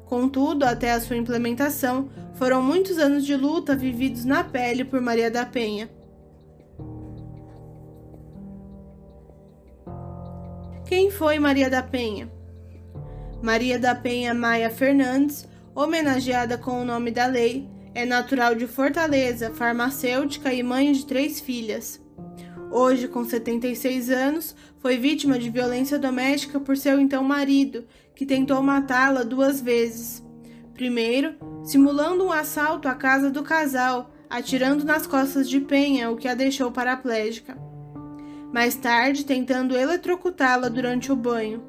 Contudo, 0.07 0.65
até 0.65 0.93
a 0.93 1.01
sua 1.01 1.17
implementação, 1.17 2.09
foram 2.35 2.63
muitos 2.63 2.99
anos 2.99 3.27
de 3.27 3.35
luta 3.35 3.75
vividos 3.75 4.25
na 4.25 4.45
pele 4.45 4.85
por 4.85 5.01
Maria 5.01 5.31
da 5.31 5.45
Penha. 5.45 5.91
Quem 10.87 11.11
foi 11.11 11.39
Maria 11.41 11.69
da 11.69 11.83
Penha? 11.83 12.31
Maria 13.43 13.79
da 13.79 13.95
Penha 13.95 14.33
Maia 14.33 14.71
Fernandes, 14.71 15.49
homenageada 15.75 16.57
com 16.57 16.81
o 16.81 16.85
nome 16.85 17.11
da 17.11 17.27
lei, 17.27 17.69
é 17.93 18.05
natural 18.05 18.55
de 18.55 18.67
Fortaleza, 18.67 19.51
farmacêutica 19.51 20.53
e 20.53 20.63
mãe 20.63 20.93
de 20.93 21.05
três 21.05 21.41
filhas. 21.41 22.01
Hoje, 22.79 23.09
com 23.09 23.25
76 23.25 24.11
anos, 24.11 24.55
foi 24.81 24.99
vítima 24.99 25.39
de 25.39 25.49
violência 25.49 25.99
doméstica 25.99 26.61
por 26.61 26.77
seu 26.77 27.01
então 27.01 27.25
marido, 27.25 27.87
que 28.15 28.27
tentou 28.27 28.63
matá-la 28.63 29.23
duas 29.23 29.63
vezes. 29.63 30.23
Primeiro, 30.75 31.37
simulando 31.65 32.23
um 32.23 32.31
assalto 32.31 32.87
à 32.87 32.95
casa 32.95 33.31
do 33.31 33.43
casal, 33.43 34.11
atirando 34.29 34.85
nas 34.85 35.07
costas 35.07 35.49
de 35.49 35.59
Penha, 35.59 36.11
o 36.11 36.19
que 36.19 36.29
a 36.29 36.35
deixou 36.35 36.71
paraplégica. 36.71 37.57
Mais 38.53 38.77
tarde, 38.77 39.25
tentando 39.25 39.75
eletrocutá-la 39.75 40.69
durante 40.69 41.11
o 41.11 41.17
banho. 41.17 41.65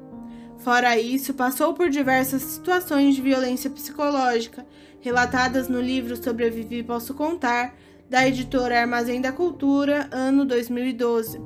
Fora 0.58 0.98
isso, 0.98 1.32
passou 1.32 1.72
por 1.72 1.88
diversas 1.88 2.42
situações 2.42 3.14
de 3.14 3.22
violência 3.22 3.70
psicológica, 3.70 4.66
relatadas 5.00 5.70
no 5.70 5.80
livro 5.80 6.22
Sobrevivi 6.22 6.82
Posso 6.82 7.14
Contar, 7.14 7.74
da 8.08 8.26
editora 8.26 8.80
Armazém 8.80 9.20
da 9.20 9.30
Cultura, 9.30 10.08
ano 10.10 10.44
2012, 10.46 11.40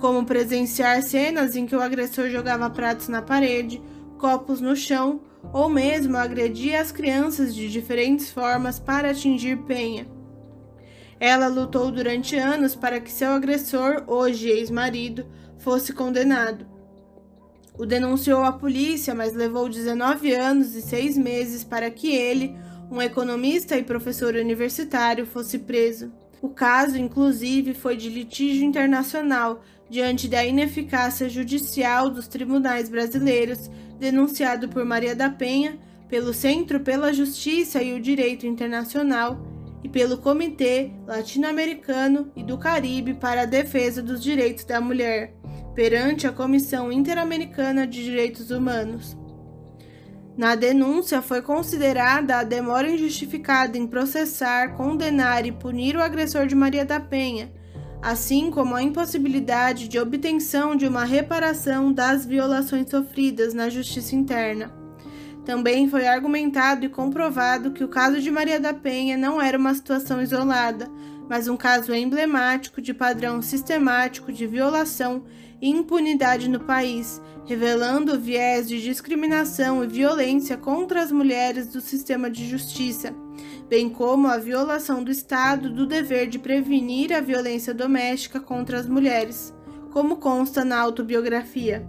como 0.00 0.26
presenciar 0.26 1.02
cenas 1.02 1.54
em 1.54 1.66
que 1.66 1.76
o 1.76 1.80
agressor 1.80 2.28
jogava 2.28 2.68
pratos 2.68 3.06
na 3.06 3.22
parede, 3.22 3.80
copos 4.18 4.60
no 4.60 4.74
chão 4.74 5.20
ou 5.52 5.68
mesmo 5.68 6.16
agredia 6.16 6.80
as 6.80 6.90
crianças 6.90 7.54
de 7.54 7.70
diferentes 7.70 8.30
formas 8.30 8.78
para 8.78 9.10
atingir 9.10 9.56
Penha. 9.62 10.06
Ela 11.18 11.46
lutou 11.46 11.90
durante 11.90 12.36
anos 12.36 12.74
para 12.74 12.98
que 12.98 13.12
seu 13.12 13.30
agressor, 13.30 14.02
hoje 14.06 14.48
ex-marido, 14.48 15.26
fosse 15.58 15.92
condenado. 15.92 16.66
O 17.78 17.86
denunciou 17.86 18.42
à 18.42 18.52
polícia, 18.52 19.14
mas 19.14 19.32
levou 19.32 19.68
19 19.68 20.34
anos 20.34 20.74
e 20.74 20.82
6 20.82 21.16
meses 21.16 21.62
para 21.62 21.90
que 21.90 22.14
ele, 22.14 22.56
um 22.90 23.00
economista 23.00 23.76
e 23.76 23.82
professor 23.82 24.34
universitário, 24.34 25.24
fosse 25.24 25.58
preso. 25.58 26.12
O 26.42 26.48
caso, 26.48 26.98
inclusive, 26.98 27.74
foi 27.74 27.96
de 27.96 28.08
litígio 28.08 28.64
internacional 28.64 29.62
diante 29.88 30.28
da 30.28 30.44
ineficácia 30.44 31.28
judicial 31.28 32.10
dos 32.10 32.26
tribunais 32.26 32.88
brasileiros, 32.88 33.70
denunciado 33.98 34.68
por 34.68 34.84
Maria 34.84 35.14
da 35.14 35.28
Penha, 35.28 35.78
pelo 36.08 36.34
Centro 36.34 36.80
pela 36.80 37.12
Justiça 37.12 37.82
e 37.82 37.92
o 37.92 38.00
Direito 38.00 38.46
Internacional 38.46 39.40
e 39.82 39.88
pelo 39.88 40.18
Comitê 40.18 40.90
Latino-Americano 41.06 42.30
e 42.34 42.42
do 42.42 42.58
Caribe 42.58 43.14
para 43.14 43.42
a 43.42 43.46
Defesa 43.46 44.02
dos 44.02 44.20
Direitos 44.20 44.64
da 44.64 44.80
Mulher, 44.80 45.34
perante 45.74 46.26
a 46.26 46.32
Comissão 46.32 46.90
Interamericana 46.90 47.86
de 47.86 48.02
Direitos 48.02 48.50
Humanos. 48.50 49.16
Na 50.36 50.54
denúncia, 50.54 51.20
foi 51.20 51.42
considerada 51.42 52.38
a 52.38 52.44
demora 52.44 52.90
injustificada 52.90 53.76
em 53.76 53.86
processar, 53.86 54.74
condenar 54.74 55.44
e 55.44 55.52
punir 55.52 55.96
o 55.96 56.02
agressor 56.02 56.46
de 56.46 56.54
Maria 56.54 56.84
da 56.84 57.00
Penha, 57.00 57.52
assim 58.00 58.50
como 58.50 58.74
a 58.74 58.82
impossibilidade 58.82 59.88
de 59.88 59.98
obtenção 59.98 60.74
de 60.74 60.86
uma 60.86 61.04
reparação 61.04 61.92
das 61.92 62.24
violações 62.24 62.88
sofridas 62.88 63.52
na 63.52 63.68
justiça 63.68 64.14
interna. 64.14 64.72
Também 65.44 65.88
foi 65.88 66.06
argumentado 66.06 66.84
e 66.84 66.88
comprovado 66.88 67.72
que 67.72 67.82
o 67.82 67.88
caso 67.88 68.20
de 68.20 68.30
Maria 68.30 68.60
da 68.60 68.72
Penha 68.72 69.16
não 69.16 69.40
era 69.40 69.58
uma 69.58 69.74
situação 69.74 70.22
isolada, 70.22 70.88
mas 71.28 71.48
um 71.48 71.56
caso 71.56 71.94
emblemático 71.94 72.80
de 72.80 72.94
padrão 72.94 73.40
sistemático 73.42 74.32
de 74.32 74.46
violação 74.46 75.24
e 75.60 75.68
impunidade 75.68 76.48
no 76.48 76.60
país, 76.60 77.20
revelando 77.46 78.18
viés 78.18 78.68
de 78.68 78.80
discriminação 78.80 79.82
e 79.82 79.86
violência 79.86 80.56
contra 80.56 81.02
as 81.02 81.10
mulheres 81.10 81.68
do 81.68 81.80
sistema 81.80 82.30
de 82.30 82.48
justiça, 82.48 83.14
bem 83.68 83.88
como 83.88 84.28
a 84.28 84.38
violação 84.38 85.02
do 85.02 85.10
Estado 85.10 85.70
do 85.70 85.86
dever 85.86 86.28
de 86.28 86.38
prevenir 86.38 87.12
a 87.12 87.20
violência 87.20 87.74
doméstica 87.74 88.40
contra 88.40 88.78
as 88.78 88.86
mulheres, 88.86 89.54
como 89.90 90.16
consta 90.16 90.64
na 90.64 90.78
autobiografia. 90.78 91.86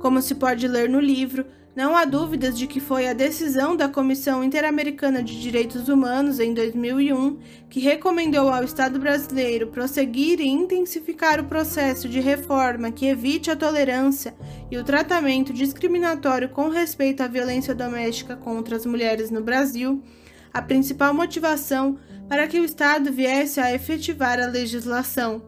Como 0.00 0.20
se 0.20 0.34
pode 0.34 0.66
ler 0.66 0.88
no 0.88 1.00
livro, 1.00 1.46
não 1.74 1.96
há 1.96 2.04
dúvidas 2.04 2.58
de 2.58 2.66
que 2.66 2.80
foi 2.80 3.08
a 3.08 3.14
decisão 3.14 3.74
da 3.74 3.88
Comissão 3.88 4.44
Interamericana 4.44 5.22
de 5.22 5.40
Direitos 5.40 5.88
Humanos 5.88 6.38
em 6.38 6.52
2001 6.52 7.38
que 7.70 7.80
recomendou 7.80 8.50
ao 8.50 8.62
Estado 8.62 8.98
brasileiro 8.98 9.68
prosseguir 9.68 10.38
e 10.38 10.46
intensificar 10.46 11.40
o 11.40 11.44
processo 11.44 12.10
de 12.10 12.20
reforma 12.20 12.92
que 12.92 13.06
evite 13.06 13.50
a 13.50 13.56
tolerância 13.56 14.34
e 14.70 14.76
o 14.76 14.84
tratamento 14.84 15.50
discriminatório 15.50 16.50
com 16.50 16.68
respeito 16.68 17.22
à 17.22 17.26
violência 17.26 17.74
doméstica 17.74 18.36
contra 18.36 18.76
as 18.76 18.84
mulheres 18.84 19.30
no 19.30 19.42
Brasil, 19.42 20.02
a 20.52 20.60
principal 20.60 21.14
motivação 21.14 21.98
para 22.28 22.46
que 22.46 22.60
o 22.60 22.64
Estado 22.66 23.10
viesse 23.10 23.60
a 23.60 23.74
efetivar 23.74 24.38
a 24.38 24.46
legislação. 24.46 25.42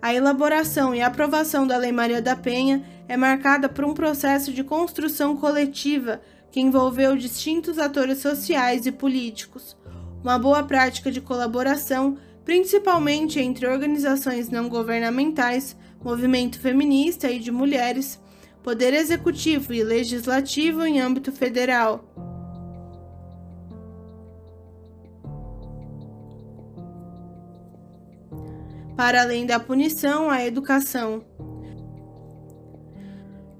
A 0.00 0.12
elaboração 0.12 0.94
e 0.94 1.00
aprovação 1.00 1.66
da 1.66 1.78
Lei 1.78 1.90
Maria 1.90 2.20
da 2.20 2.36
Penha 2.36 2.84
é 3.08 3.16
marcada 3.16 3.68
por 3.68 3.84
um 3.84 3.94
processo 3.94 4.52
de 4.52 4.64
construção 4.64 5.36
coletiva 5.36 6.20
que 6.50 6.60
envolveu 6.60 7.16
distintos 7.16 7.78
atores 7.78 8.18
sociais 8.18 8.86
e 8.86 8.92
políticos, 8.92 9.76
uma 10.22 10.38
boa 10.38 10.62
prática 10.62 11.10
de 11.10 11.20
colaboração, 11.20 12.16
principalmente 12.44 13.40
entre 13.40 13.66
organizações 13.66 14.48
não 14.48 14.68
governamentais, 14.68 15.76
movimento 16.02 16.58
feminista 16.58 17.30
e 17.30 17.38
de 17.38 17.50
mulheres, 17.50 18.20
poder 18.62 18.94
executivo 18.94 19.74
e 19.74 19.82
legislativo 19.82 20.84
em 20.84 21.00
âmbito 21.00 21.32
federal. 21.32 22.04
Para 28.96 29.22
além 29.22 29.44
da 29.44 29.58
punição, 29.58 30.30
a 30.30 30.44
educação. 30.44 31.24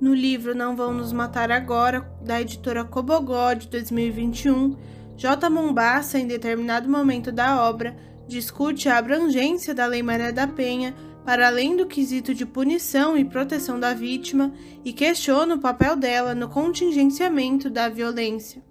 No 0.04 0.12
livro 0.12 0.54
Não 0.54 0.76
Vão 0.76 0.92
Nos 0.92 1.14
Matar 1.14 1.50
Agora, 1.50 2.06
da 2.20 2.38
editora 2.38 2.84
Cobogó 2.84 3.54
de 3.54 3.68
2021, 3.68 4.76
J. 5.16 5.48
Mombassa, 5.48 6.18
em 6.18 6.26
determinado 6.26 6.90
momento 6.90 7.32
da 7.32 7.66
obra, 7.66 7.96
discute 8.28 8.86
a 8.86 8.98
abrangência 8.98 9.74
da 9.74 9.86
Lei 9.86 10.02
Maria 10.02 10.30
da 10.30 10.46
Penha 10.46 10.94
para 11.24 11.46
além 11.46 11.74
do 11.74 11.86
quesito 11.86 12.34
de 12.34 12.44
punição 12.44 13.16
e 13.16 13.24
proteção 13.24 13.80
da 13.80 13.94
vítima 13.94 14.52
e 14.84 14.92
questiona 14.92 15.54
o 15.54 15.58
papel 15.58 15.96
dela 15.96 16.34
no 16.34 16.50
contingenciamento 16.50 17.70
da 17.70 17.88
violência. 17.88 18.62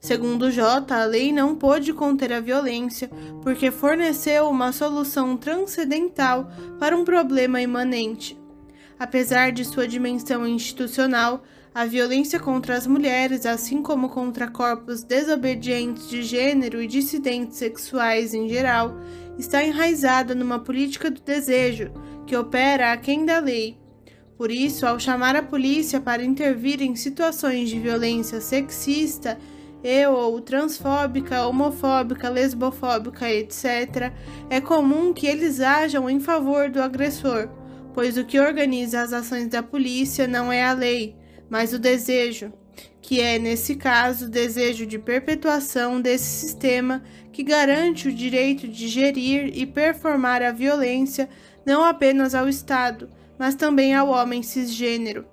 Segundo 0.00 0.50
J, 0.50 0.92
a 0.92 1.04
lei 1.04 1.32
não 1.32 1.54
pôde 1.54 1.92
conter 1.92 2.32
a 2.32 2.40
violência 2.40 3.08
porque 3.44 3.70
forneceu 3.70 4.48
uma 4.48 4.72
solução 4.72 5.36
transcendental 5.36 6.50
para 6.80 6.96
um 6.96 7.04
problema 7.04 7.60
imanente. 7.62 8.42
Apesar 9.04 9.52
de 9.52 9.66
sua 9.66 9.86
dimensão 9.86 10.46
institucional, 10.46 11.42
a 11.74 11.84
violência 11.84 12.40
contra 12.40 12.74
as 12.74 12.86
mulheres, 12.86 13.44
assim 13.44 13.82
como 13.82 14.08
contra 14.08 14.50
corpos 14.50 15.04
desobedientes 15.04 16.08
de 16.08 16.22
gênero 16.22 16.80
e 16.80 16.86
dissidentes 16.86 17.58
sexuais 17.58 18.32
em 18.32 18.48
geral, 18.48 18.96
está 19.38 19.62
enraizada 19.62 20.34
numa 20.34 20.58
política 20.58 21.10
do 21.10 21.20
desejo 21.20 21.92
que 22.26 22.34
opera 22.34 22.92
aquém 22.92 23.26
da 23.26 23.40
lei. 23.40 23.76
Por 24.38 24.50
isso, 24.50 24.86
ao 24.86 24.98
chamar 24.98 25.36
a 25.36 25.42
polícia 25.42 26.00
para 26.00 26.24
intervir 26.24 26.80
em 26.80 26.96
situações 26.96 27.68
de 27.68 27.78
violência 27.78 28.40
sexista, 28.40 29.38
e 29.82 30.06
ou 30.06 30.40
transfóbica, 30.40 31.46
homofóbica, 31.46 32.30
lesbofóbica, 32.30 33.30
etc., 33.30 34.14
é 34.48 34.62
comum 34.62 35.12
que 35.12 35.26
eles 35.26 35.60
ajam 35.60 36.08
em 36.08 36.18
favor 36.18 36.70
do 36.70 36.80
agressor, 36.80 37.50
pois 37.94 38.18
o 38.18 38.24
que 38.24 38.40
organiza 38.40 39.00
as 39.00 39.12
ações 39.12 39.48
da 39.48 39.62
polícia 39.62 40.26
não 40.26 40.52
é 40.52 40.64
a 40.64 40.72
lei, 40.72 41.16
mas 41.48 41.72
o 41.72 41.78
desejo, 41.78 42.52
que 43.00 43.20
é, 43.20 43.38
nesse 43.38 43.76
caso, 43.76 44.26
o 44.26 44.30
desejo 44.30 44.84
de 44.84 44.98
perpetuação 44.98 46.00
desse 46.00 46.24
sistema 46.24 47.02
que 47.32 47.42
garante 47.42 48.08
o 48.08 48.12
direito 48.12 48.66
de 48.66 48.88
gerir 48.88 49.52
e 49.56 49.64
performar 49.64 50.42
a 50.42 50.50
violência 50.50 51.28
não 51.64 51.84
apenas 51.84 52.34
ao 52.34 52.48
Estado, 52.48 53.10
mas 53.38 53.54
também 53.54 53.94
ao 53.94 54.08
homem 54.08 54.42
cisgênero. 54.42 55.24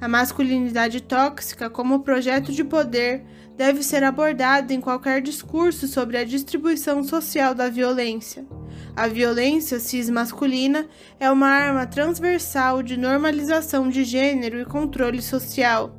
A 0.00 0.08
masculinidade 0.08 1.02
tóxica, 1.02 1.68
como 1.68 2.00
projeto 2.00 2.52
de 2.52 2.64
poder, 2.64 3.24
deve 3.56 3.82
ser 3.82 4.02
abordada 4.02 4.72
em 4.72 4.80
qualquer 4.80 5.20
discurso 5.20 5.86
sobre 5.86 6.16
a 6.16 6.24
distribuição 6.24 7.04
social 7.04 7.54
da 7.54 7.68
violência. 7.68 8.46
A 9.00 9.08
violência 9.08 9.80
cis-masculina 9.80 10.86
é 11.18 11.30
uma 11.30 11.46
arma 11.46 11.86
transversal 11.86 12.82
de 12.82 12.98
normalização 12.98 13.88
de 13.88 14.04
gênero 14.04 14.60
e 14.60 14.64
controle 14.66 15.22
social. 15.22 15.96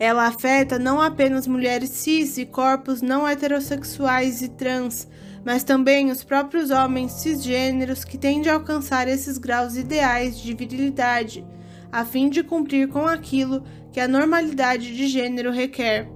Ela 0.00 0.26
afeta 0.26 0.78
não 0.78 0.98
apenas 0.98 1.46
mulheres 1.46 1.90
cis 1.90 2.38
e 2.38 2.46
corpos 2.46 3.02
não 3.02 3.28
heterossexuais 3.28 4.40
e 4.40 4.48
trans, 4.48 5.06
mas 5.44 5.62
também 5.62 6.10
os 6.10 6.24
próprios 6.24 6.70
homens 6.70 7.12
cisgêneros 7.12 8.02
que 8.02 8.16
tendem 8.16 8.50
a 8.50 8.54
alcançar 8.54 9.06
esses 9.06 9.36
graus 9.36 9.76
ideais 9.76 10.40
de 10.40 10.54
virilidade, 10.54 11.44
a 11.92 12.02
fim 12.02 12.30
de 12.30 12.42
cumprir 12.42 12.88
com 12.88 13.06
aquilo 13.06 13.62
que 13.92 14.00
a 14.00 14.08
normalidade 14.08 14.96
de 14.96 15.06
gênero 15.06 15.52
requer. 15.52 16.13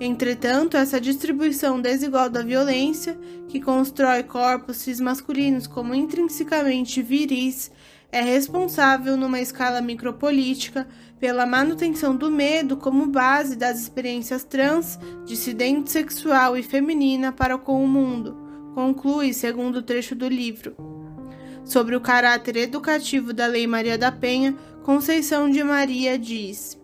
Entretanto, 0.00 0.76
essa 0.76 1.00
distribuição 1.00 1.80
desigual 1.80 2.28
da 2.28 2.42
violência, 2.42 3.18
que 3.48 3.60
constrói 3.60 4.22
corpos 4.22 4.78
cis-masculinos 4.78 5.66
como 5.66 5.94
intrinsecamente 5.94 7.00
viris, 7.00 7.70
é 8.10 8.20
responsável, 8.20 9.16
numa 9.16 9.40
escala 9.40 9.80
micropolítica, 9.80 10.86
pela 11.18 11.46
manutenção 11.46 12.16
do 12.16 12.30
medo 12.30 12.76
como 12.76 13.06
base 13.06 13.56
das 13.56 13.80
experiências 13.80 14.44
trans, 14.44 14.98
dissidente 15.24 15.90
sexual 15.90 16.58
e 16.58 16.62
feminina 16.62 17.30
para 17.30 17.56
com 17.56 17.82
o 17.82 17.88
mundo, 17.88 18.36
conclui 18.74 19.32
segundo 19.32 19.76
o 19.76 19.82
trecho 19.82 20.14
do 20.14 20.28
livro. 20.28 20.74
Sobre 21.64 21.94
o 21.94 22.00
caráter 22.00 22.56
educativo 22.56 23.32
da 23.32 23.46
Lei 23.46 23.66
Maria 23.68 23.96
da 23.96 24.10
Penha, 24.10 24.56
Conceição 24.82 25.48
de 25.48 25.62
Maria 25.62 26.18
diz. 26.18 26.81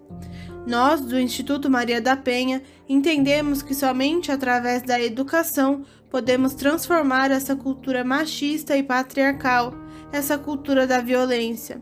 Nós, 0.69 1.01
do 1.01 1.19
Instituto 1.19 1.71
Maria 1.71 1.99
da 1.99 2.15
Penha, 2.15 2.63
entendemos 2.87 3.63
que 3.63 3.75
somente 3.75 4.31
através 4.31 4.83
da 4.83 5.01
educação 5.01 5.83
podemos 6.11 6.53
transformar 6.53 7.31
essa 7.31 7.57
cultura 7.57 8.05
machista 8.05 8.77
e 8.77 8.83
patriarcal, 8.83 9.73
essa 10.13 10.37
cultura 10.37 10.87
da 10.87 11.01
violência. 11.01 11.81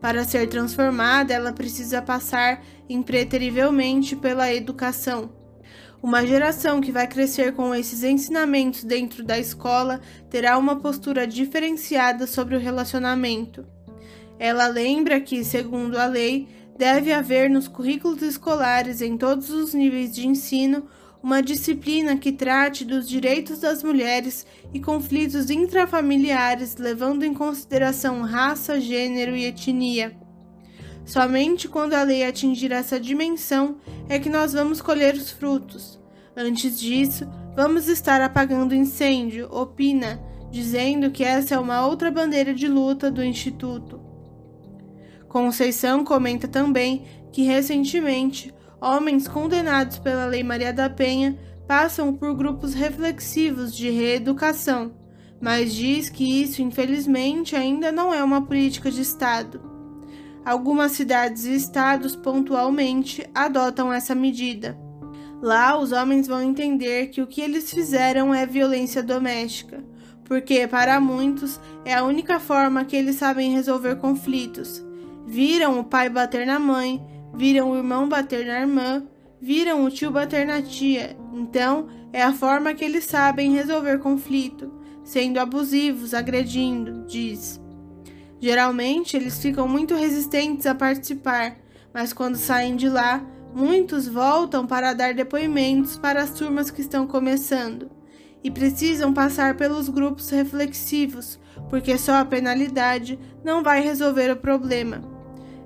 Para 0.00 0.22
ser 0.22 0.48
transformada, 0.48 1.34
ela 1.34 1.52
precisa 1.52 2.00
passar 2.00 2.62
impreterivelmente 2.88 4.14
pela 4.14 4.54
educação. 4.54 5.32
Uma 6.00 6.24
geração 6.24 6.80
que 6.80 6.92
vai 6.92 7.08
crescer 7.08 7.52
com 7.54 7.74
esses 7.74 8.04
ensinamentos 8.04 8.84
dentro 8.84 9.24
da 9.24 9.40
escola 9.40 10.00
terá 10.30 10.56
uma 10.56 10.76
postura 10.76 11.26
diferenciada 11.26 12.28
sobre 12.28 12.54
o 12.54 12.60
relacionamento. 12.60 13.66
Ela 14.38 14.68
lembra 14.68 15.20
que, 15.20 15.44
segundo 15.44 15.98
a 15.98 16.06
lei, 16.06 16.48
deve 16.80 17.12
haver 17.12 17.50
nos 17.50 17.68
currículos 17.68 18.22
escolares 18.22 19.02
em 19.02 19.14
todos 19.14 19.50
os 19.50 19.74
níveis 19.74 20.14
de 20.14 20.26
ensino 20.26 20.84
uma 21.22 21.42
disciplina 21.42 22.16
que 22.16 22.32
trate 22.32 22.86
dos 22.86 23.06
direitos 23.06 23.58
das 23.58 23.82
mulheres 23.82 24.46
e 24.72 24.80
conflitos 24.80 25.50
intrafamiliares, 25.50 26.76
levando 26.78 27.22
em 27.22 27.34
consideração 27.34 28.22
raça, 28.22 28.80
gênero 28.80 29.36
e 29.36 29.44
etnia. 29.44 30.16
Somente 31.04 31.68
quando 31.68 31.92
a 31.92 32.02
lei 32.02 32.24
atingir 32.24 32.72
essa 32.72 32.98
dimensão 32.98 33.76
é 34.08 34.18
que 34.18 34.30
nós 34.30 34.54
vamos 34.54 34.80
colher 34.80 35.14
os 35.14 35.30
frutos. 35.30 36.00
Antes 36.34 36.80
disso, 36.80 37.28
vamos 37.54 37.88
estar 37.88 38.22
apagando 38.22 38.74
incêndio, 38.74 39.54
opina, 39.54 40.18
dizendo 40.50 41.10
que 41.10 41.24
essa 41.24 41.56
é 41.56 41.58
uma 41.58 41.86
outra 41.86 42.10
bandeira 42.10 42.54
de 42.54 42.66
luta 42.66 43.10
do 43.10 43.22
Instituto. 43.22 44.09
Conceição 45.30 46.02
comenta 46.02 46.48
também 46.48 47.04
que 47.30 47.42
recentemente 47.42 48.52
homens 48.80 49.28
condenados 49.28 49.96
pela 49.96 50.26
Lei 50.26 50.42
Maria 50.42 50.72
da 50.72 50.90
Penha 50.90 51.38
passam 51.68 52.12
por 52.12 52.34
grupos 52.34 52.74
reflexivos 52.74 53.72
de 53.72 53.88
reeducação, 53.90 54.90
mas 55.40 55.72
diz 55.72 56.10
que 56.10 56.42
isso, 56.42 56.60
infelizmente, 56.60 57.54
ainda 57.54 57.92
não 57.92 58.12
é 58.12 58.24
uma 58.24 58.42
política 58.44 58.90
de 58.90 59.02
Estado. 59.02 59.62
Algumas 60.44 60.92
cidades 60.92 61.44
e 61.44 61.54
estados 61.54 62.16
pontualmente 62.16 63.24
adotam 63.32 63.92
essa 63.92 64.16
medida. 64.16 64.76
Lá, 65.40 65.78
os 65.78 65.92
homens 65.92 66.26
vão 66.26 66.42
entender 66.42 67.06
que 67.06 67.22
o 67.22 67.26
que 67.28 67.40
eles 67.40 67.72
fizeram 67.72 68.34
é 68.34 68.44
violência 68.44 69.00
doméstica, 69.00 69.84
porque 70.24 70.66
para 70.66 70.98
muitos 70.98 71.60
é 71.84 71.94
a 71.94 72.02
única 72.02 72.40
forma 72.40 72.84
que 72.84 72.96
eles 72.96 73.14
sabem 73.14 73.52
resolver 73.52 73.94
conflitos 73.94 74.89
Viram 75.30 75.78
o 75.78 75.84
pai 75.84 76.08
bater 76.08 76.44
na 76.44 76.58
mãe, 76.58 77.00
viram 77.32 77.70
o 77.70 77.76
irmão 77.76 78.08
bater 78.08 78.44
na 78.44 78.62
irmã, 78.62 79.06
viram 79.40 79.84
o 79.84 79.88
tio 79.88 80.10
bater 80.10 80.44
na 80.44 80.60
tia. 80.60 81.16
Então, 81.32 81.86
é 82.12 82.20
a 82.20 82.32
forma 82.32 82.74
que 82.74 82.84
eles 82.84 83.04
sabem 83.04 83.52
resolver 83.52 84.00
conflito, 84.00 84.72
sendo 85.04 85.38
abusivos, 85.38 86.14
agredindo, 86.14 87.06
diz. 87.06 87.60
Geralmente, 88.40 89.16
eles 89.16 89.38
ficam 89.38 89.68
muito 89.68 89.94
resistentes 89.94 90.66
a 90.66 90.74
participar, 90.74 91.58
mas 91.94 92.12
quando 92.12 92.34
saem 92.34 92.74
de 92.74 92.88
lá, 92.88 93.24
muitos 93.54 94.08
voltam 94.08 94.66
para 94.66 94.92
dar 94.92 95.14
depoimentos 95.14 95.96
para 95.96 96.24
as 96.24 96.30
turmas 96.30 96.72
que 96.72 96.80
estão 96.80 97.06
começando 97.06 97.88
e 98.42 98.50
precisam 98.50 99.14
passar 99.14 99.56
pelos 99.56 99.88
grupos 99.88 100.28
reflexivos, 100.28 101.38
porque 101.68 101.96
só 101.96 102.14
a 102.14 102.24
penalidade 102.24 103.16
não 103.44 103.62
vai 103.62 103.80
resolver 103.80 104.32
o 104.32 104.36
problema. 104.36 105.19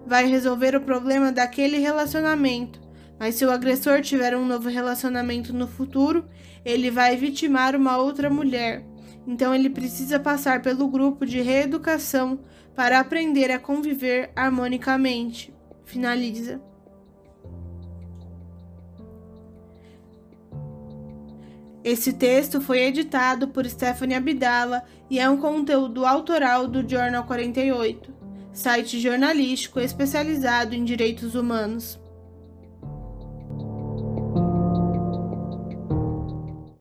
Vai 0.07 0.27
resolver 0.27 0.77
o 0.77 0.81
problema 0.81 1.33
daquele 1.33 1.79
relacionamento, 1.79 2.81
mas 3.19 3.37
se 3.37 3.45
o 3.45 3.51
agressor 3.51 4.03
tiver 4.03 4.37
um 4.37 4.45
novo 4.45 4.69
relacionamento 4.69 5.53
no 5.53 5.67
futuro, 5.67 6.27
ele 6.65 6.91
vai 6.91 7.17
vitimar 7.17 7.75
uma 7.75 7.97
outra 7.97 8.29
mulher. 8.29 8.85
Então 9.27 9.55
ele 9.55 9.71
precisa 9.71 10.21
passar 10.21 10.61
pelo 10.61 10.89
grupo 10.89 11.25
de 11.25 11.41
reeducação 11.41 12.41
para 12.75 13.01
aprender 13.01 13.51
a 13.51 13.59
conviver 13.59 14.31
harmonicamente. 14.37 15.55
Finaliza. 15.85 16.61
Esse 21.83 22.15
texto 22.15 22.63
foi 22.63 22.81
editado 22.81 23.49
por 23.49 23.67
Stephanie 23.67 24.17
Abdala 24.17 24.85
e 25.11 25.19
é 25.21 25.29
um 25.29 25.37
conteúdo 25.37 26.07
autoral 26.07 26.67
do 26.67 26.89
Jornal 26.89 27.25
48, 27.25 28.24
site 28.55 29.01
jornalístico 29.01 29.81
especializado 29.81 30.75
em 30.75 30.85
direitos 30.85 31.35
humanos. 31.35 32.01